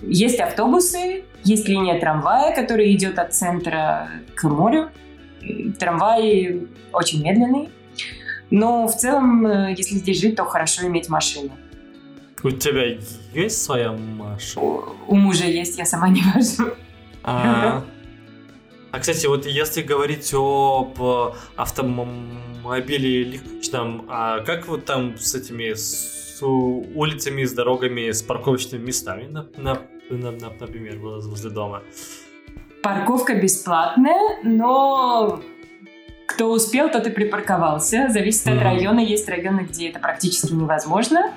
[0.01, 4.89] Есть автобусы, есть линия трамвая, которая идет от центра к морю.
[5.80, 7.69] Трамваи очень медленные.
[8.51, 11.51] Но в целом, э, если здесь жить, то хорошо иметь машину.
[12.43, 12.97] У тебя
[13.34, 14.65] есть своя машина?
[14.65, 16.73] У, у мужа есть, я сама не вожу.
[17.23, 17.84] А,
[18.91, 20.99] а, кстати, вот если говорить об
[21.55, 25.73] автомобиле личном, а как вот там с этими
[26.39, 31.83] с улицами, с дорогами, с парковочными местами, на, на, на, на, например, возле дома?
[32.81, 35.41] Парковка бесплатная, но
[36.25, 38.07] кто успел, тот и припарковался.
[38.09, 38.57] Зависит mm-hmm.
[38.57, 38.99] от района.
[38.99, 41.33] Есть районы, где это практически невозможно.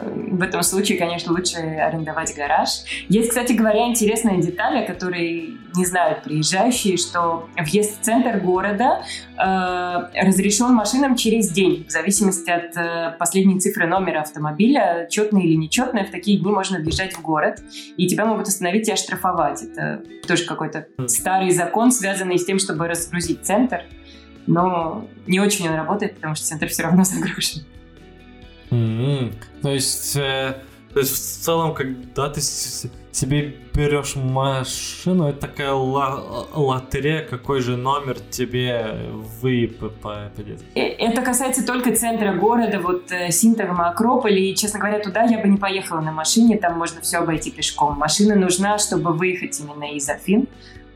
[0.00, 2.68] В этом случае, конечно, лучше арендовать гараж.
[3.08, 9.02] Есть, кстати говоря, интересная деталь, о которой не знают приезжающие, что въезд в центр города
[9.36, 15.54] э, разрешен машинам через день, в зависимости от э, последней цифры номера автомобиля, четная или
[15.54, 17.62] нечетная, в такие дни можно въезжать в город,
[17.96, 19.62] и тебя могут остановить и оштрафовать.
[19.62, 23.82] Это тоже какой-то старый закон, связанный с тем, чтобы разгрузить центр,
[24.46, 27.62] но не очень он работает, потому что центр все равно загружен.
[29.02, 29.32] Mm-hmm.
[29.62, 37.24] То есть, э, то есть в целом, когда ты себе берешь машину, это такая лотерея,
[37.24, 40.62] какой же номер тебе выпадет.
[40.74, 45.48] Это касается только центра города, вот э, Синтагма, Акрополь, и, честно говоря, туда я бы
[45.48, 47.98] не поехала на машине, там можно все обойти пешком.
[47.98, 50.48] Машина нужна, чтобы выехать именно из Афин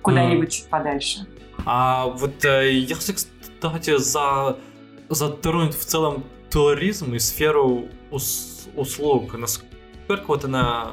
[0.02, 0.52] куда-нибудь mm.
[0.52, 1.26] чуть подальше.
[1.64, 4.56] А вот э, если, кстати, за
[5.08, 6.24] затронуть в целом
[6.56, 10.90] туризм и сферу ус услуг, насколько вот она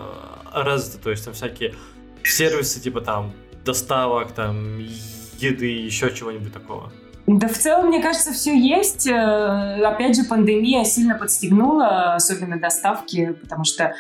[0.51, 1.73] развита, то есть там всякие
[2.21, 3.31] сервисы типа там
[3.63, 4.79] доставок, там
[5.37, 6.91] еды, еще чего-нибудь такого?
[7.27, 9.07] Да, в целом, мне кажется, все есть.
[9.07, 13.91] Э, опять же, пандемия сильно подстегнула, особенно доставки, потому что э,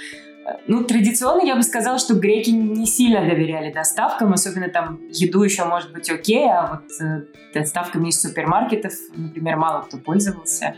[0.67, 5.63] ну, традиционно я бы сказала, что греки не сильно доверяли доставкам, особенно там еду еще
[5.63, 10.75] может быть окей, а вот э, доставками из супермаркетов, например, мало кто пользовался.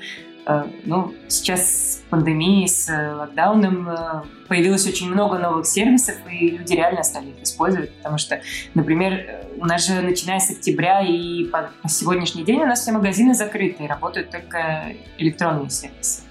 [0.47, 6.51] Э, ну, сейчас с пандемией, с э, локдауном э, появилось очень много новых сервисов, и
[6.51, 8.41] люди реально стали их использовать, потому что,
[8.75, 12.91] например, у нас же начиная с октября и по, по сегодняшний день у нас все
[12.91, 16.21] магазины закрыты, и работают только электронные сервисы.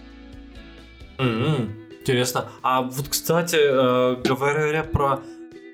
[1.19, 2.01] Mm-hmm.
[2.01, 2.47] Интересно.
[2.62, 3.57] А вот, кстати,
[4.27, 5.23] говоря про,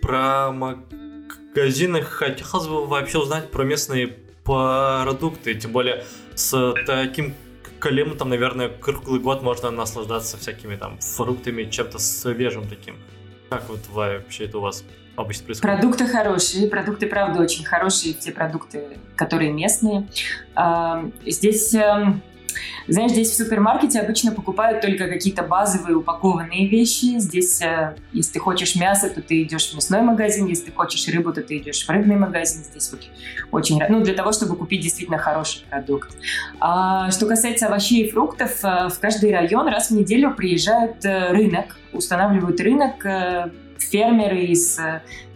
[0.00, 7.34] про магазины, хотелось бы вообще узнать про местные продукты, тем более с таким
[7.80, 12.96] Калиму там, наверное, круглый год можно наслаждаться всякими там фруктами, чем-то свежим таким.
[13.48, 14.84] Как вот вообще это у вас
[15.16, 15.80] обычно происходит?
[15.80, 20.06] Продукты хорошие, продукты, правда, очень хорошие, те продукты, которые местные.
[21.26, 22.22] Здесь эм,
[22.88, 27.18] знаешь, здесь в супермаркете обычно покупают только какие-то базовые упакованные вещи.
[27.18, 30.46] Здесь, э, если ты хочешь мясо, то ты идешь в мясной магазин.
[30.46, 32.64] Если ты хочешь рыбу, то ты идешь в рыбный магазин.
[32.64, 33.02] Здесь вот
[33.52, 33.80] очень...
[33.88, 36.10] Ну, для того, чтобы купить действительно хороший продукт.
[36.58, 41.30] А что касается овощей и фруктов, э, в каждый район раз в неделю приезжает э,
[41.30, 43.04] рынок, устанавливают рынок,
[43.78, 44.78] фермеры из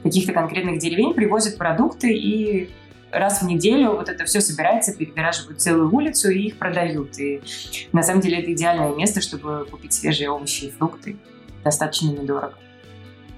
[0.03, 2.71] каких-то конкретных деревень привозят продукты и
[3.15, 7.19] раз в неделю вот это все собирается, перегораживают целую улицу и их продают.
[7.19, 7.41] И
[7.93, 11.17] на самом деле это идеальное место, чтобы купить свежие овощи и фрукты.
[11.63, 12.55] Достаточно недорого.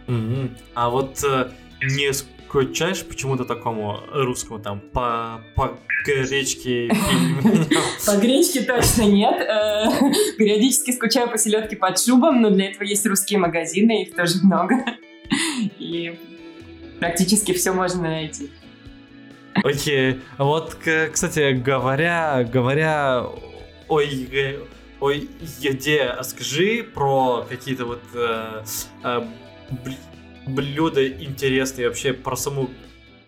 [0.07, 0.51] Mm-hmm.
[0.75, 1.51] А вот э,
[1.83, 6.91] не скучаешь почему-то такому русскому там по, по гречке
[8.07, 9.41] По гречке точно нет.
[9.41, 9.87] Э,
[10.39, 14.77] периодически скучаю по селедке под шубом, но для этого есть русские магазины, их тоже много.
[15.79, 16.19] И
[17.01, 18.51] практически все можно найти.
[19.67, 20.21] Окей.
[20.39, 20.77] Вот,
[21.13, 23.27] кстати, говоря, говоря
[23.89, 24.59] ой,
[25.01, 28.63] ой, еде, скажи про какие-то вот э,
[29.03, 29.27] э,
[30.47, 32.71] блюда интересные вообще про саму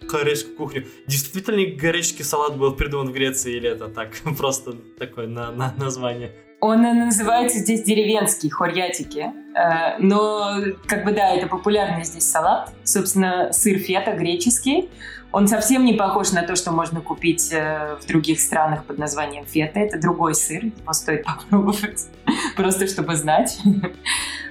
[0.01, 0.87] греческую кухню.
[1.07, 5.75] Действительно ли греческий салат был придуман в Греции или это так просто такое на, на
[5.77, 6.33] название?
[6.61, 9.33] Он называется здесь деревенский, хорьятики.
[9.55, 10.57] Э, но,
[10.87, 12.73] как бы, да, это популярный здесь салат.
[12.83, 14.91] Собственно, сыр фета греческий.
[15.31, 19.45] Он совсем не похож на то, что можно купить э, в других странах под названием
[19.45, 19.79] фета.
[19.79, 22.09] Это другой сыр, его стоит попробовать,
[22.57, 23.59] просто чтобы знать.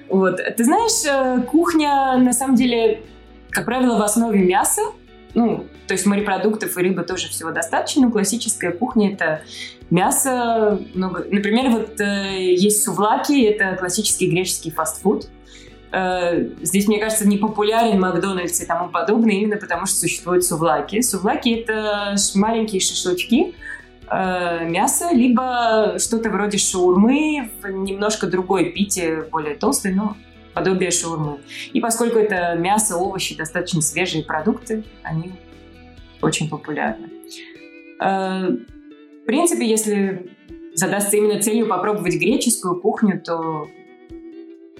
[0.09, 0.37] Вот.
[0.37, 3.03] Ты знаешь, э, кухня, на самом деле,
[3.49, 4.81] как правило, в основе мяса.
[5.33, 8.03] Ну, то есть морепродуктов и рыбы тоже всего достаточно.
[8.03, 9.41] Но классическая кухня— это
[9.89, 10.79] мясо.
[10.93, 11.25] Много...
[11.29, 15.27] Например, вот э, есть сувлаки, это классический греческий фастфуд.
[15.91, 21.01] Э, здесь, мне кажется, не популярен Макдональдс и тому подобное, именно потому что существуют сувлаки.
[21.01, 23.55] Сувлаки— это маленькие шашлычки,
[24.09, 30.17] э, мясо, либо что-то вроде шаурмы в немножко другой пите, более толстой, но
[30.53, 31.39] подобие шаурмы.
[31.71, 35.31] И поскольку это мясо, овощи, достаточно свежие продукты, они
[36.21, 37.09] очень популярны.
[39.27, 40.31] Принципе, если
[40.73, 43.67] задастся именно целью попробовать греческую кухню, то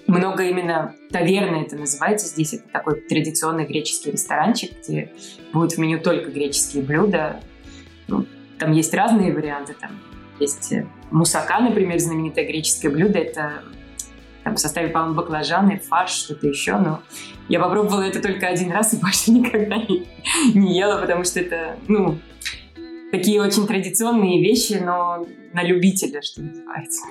[0.07, 2.27] много именно таверны это называется.
[2.27, 5.11] Здесь это такой традиционный греческий ресторанчик, где
[5.51, 7.41] будут в меню только греческие блюда.
[8.07, 8.25] Ну,
[8.57, 9.75] там есть разные варианты.
[9.77, 9.99] Там
[10.39, 13.19] есть э, мусака, например, знаменитое греческое блюдо.
[13.19, 13.63] Это
[14.45, 16.77] там, в составе, по-моему, баклажаны, фарш, что-то еще.
[16.77, 17.01] Но
[17.49, 20.07] я попробовала это только один раз и больше никогда не,
[20.53, 22.17] не ела, потому что это, ну,
[23.11, 27.05] такие очень традиционные вещи, но на любителя, что называется.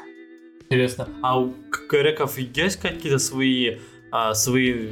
[0.61, 1.09] Интересно.
[1.23, 1.55] А у
[1.89, 3.79] греков есть какие-то свои,
[4.11, 4.91] а, свои,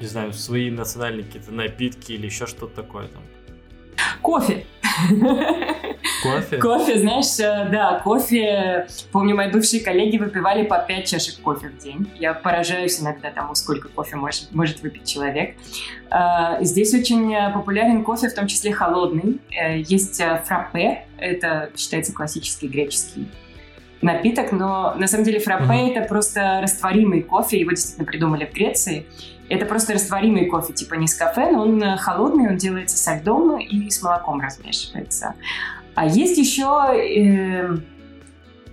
[0.00, 3.22] не знаю, свои национальные какие-то напитки или еще что-то такое там?
[4.22, 4.66] Кофе.
[6.22, 6.58] Кофе?
[6.58, 8.86] Кофе, знаешь, э, да, кофе.
[9.12, 12.10] Помню, мои бывшие коллеги выпивали по 5 чашек кофе в день.
[12.18, 15.56] Я поражаюсь иногда тому, сколько кофе может, может выпить человек.
[16.10, 19.40] А, здесь очень э, популярен кофе, в том числе холодный.
[19.50, 23.28] Э, есть фраппе, это считается классический греческий
[24.02, 25.90] напиток, но на самом деле фраппе mm-hmm.
[25.94, 29.06] это просто растворимый кофе, его действительно придумали в Греции.
[29.48, 33.58] Это просто растворимый кофе, типа не с кафе, но он холодный, он делается со льдом
[33.58, 35.34] и с молоком размешивается.
[35.96, 37.74] А есть еще, э,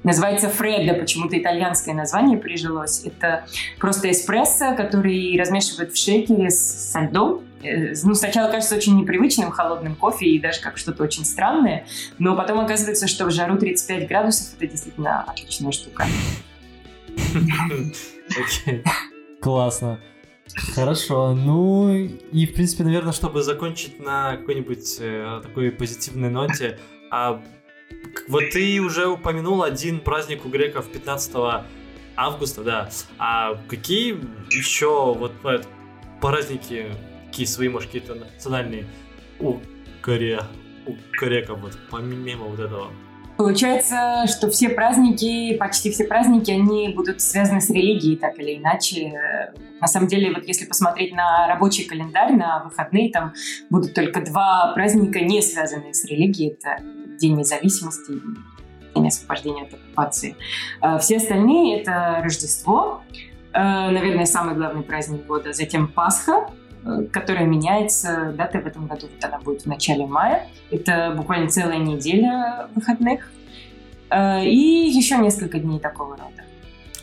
[0.04, 3.06] называется Фреддо, почему-то итальянское название прижилось.
[3.06, 3.46] Это
[3.80, 7.42] просто эспрессо, который размешивают в шейкере с, со льдом.
[7.64, 11.86] Э, ну, сначала кажется очень непривычным холодным кофе и даже как что-то очень странное,
[12.20, 16.06] но потом оказывается, что в жару 35 градусов это действительно отличная штука.
[19.42, 19.98] Классно.
[20.76, 26.78] Хорошо, ну и в принципе, наверное, чтобы закончить на какой-нибудь э, такой позитивной ноте,
[27.16, 27.40] а
[28.28, 31.64] вот ты уже упомянул один праздник у греков 15
[32.16, 32.90] августа, да.
[33.20, 35.34] А какие еще вот
[36.20, 36.88] праздники
[37.28, 38.86] какие свои, может, какие-то национальные
[39.40, 39.58] у
[40.02, 40.44] Корея,
[40.88, 42.92] у Корека, вот, помимо вот этого.
[43.38, 49.52] Получается, что все праздники, почти все праздники, они будут связаны с религией, так или иначе.
[49.82, 53.34] На самом деле, вот если посмотреть на рабочий календарь, на выходные, там
[53.72, 56.52] будут только два праздника, не связанные с религией.
[56.52, 56.84] Это
[57.20, 58.14] День независимости
[58.96, 60.36] День освобождения от оккупации.
[60.82, 63.02] А все остальные— это Рождество,
[63.54, 66.48] э, наверное, самый главный праздник года, затем Пасха,
[66.86, 68.34] Э, которая меняется.
[68.38, 70.48] Дата в этом году вот она будет в начале мая.
[70.70, 73.32] Это буквально целая неделя выходных.
[74.10, 76.44] Э, и еще несколько дней такого рода.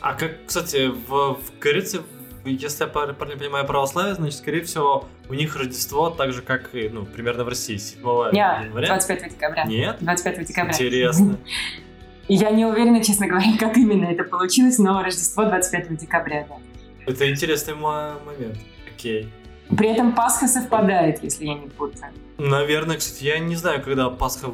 [0.01, 2.01] А как, кстати, в, в Греции
[2.45, 6.88] если я правильно понимаю православие, значит, скорее всего, у них Рождество так же, как и,
[6.88, 8.01] ну, примерно в России, 7
[8.32, 8.88] Нет, января.
[8.88, 9.64] 25 декабря.
[9.64, 9.97] Нет?
[10.01, 10.72] 25 декабря.
[10.72, 11.36] Интересно.
[12.28, 16.57] Я не уверена, честно говоря, как именно это получилось, но Рождество 25 декабря, да.
[17.07, 18.57] Это интересный момент.
[18.95, 19.28] Окей.
[19.76, 22.12] При этом Пасха совпадает, если я не путаю.
[22.38, 24.53] Наверное, кстати, я не знаю, когда Пасха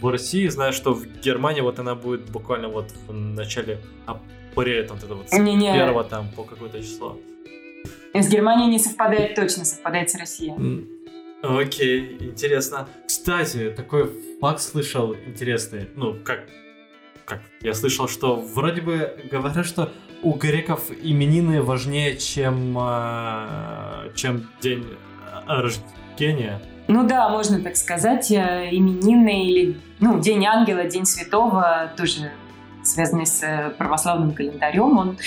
[0.00, 3.80] в России, знаю, что в Германии вот она будет буквально вот в начале
[4.52, 5.72] апреля, там, это вот с Не, не.
[5.72, 7.18] первого там по какое-то число.
[8.14, 10.86] С Германией не совпадает точно, совпадает с Россией.
[11.42, 12.88] Окей, интересно.
[13.06, 15.88] Кстати, такой факт слышал интересный.
[15.96, 16.40] Ну, как,
[17.24, 17.40] как?
[17.62, 19.90] Я слышал, что вроде бы говорят, что
[20.22, 24.84] у греков именины важнее, чем, э, чем день
[25.46, 26.60] э, рождения.
[26.88, 28.30] Ну да, можно так сказать.
[28.30, 32.32] э, Именины или ну, День Ангела, День Святого, тоже
[32.90, 35.18] связанный с э, православным календарем, он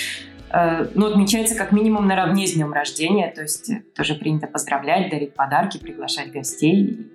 [0.50, 5.10] э, ну, отмечается как минимум наравне с днем рождения, то есть э, тоже принято поздравлять,
[5.10, 7.10] дарить подарки, приглашать гостей.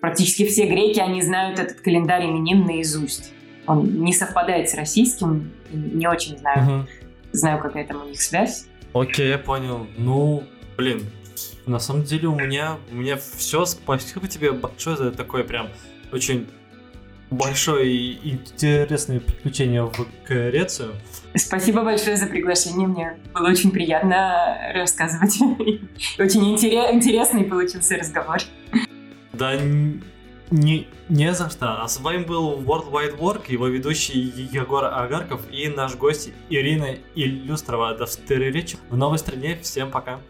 [0.00, 3.32] Практически все греки, они знают этот календарь именин наизусть.
[3.66, 6.88] Он не совпадает с российским, не очень знаю, Мгм.
[7.32, 8.66] знаю, какая там у них связь.
[8.92, 9.86] Окей, я понял.
[9.96, 10.42] Ну,
[10.76, 11.02] блин,
[11.66, 13.64] на самом деле у меня, у меня все.
[13.64, 15.68] Спасибо тебе большое за такое прям
[16.12, 16.48] очень
[17.32, 20.94] большое и интересное приключение в Грецию.
[21.34, 22.86] Спасибо большое за приглашение.
[22.86, 25.36] Мне было очень приятно рассказывать.
[26.18, 28.38] Очень интере- интересный получился разговор.
[29.32, 29.58] Да
[30.50, 31.82] не, не за что.
[31.82, 34.20] А с вами был World Wide Work, его ведущий
[34.52, 37.94] Егор Агарков и наш гость Ирина Иллюстрова.
[37.94, 39.58] До встречи в новой стране.
[39.62, 40.20] Всем пока.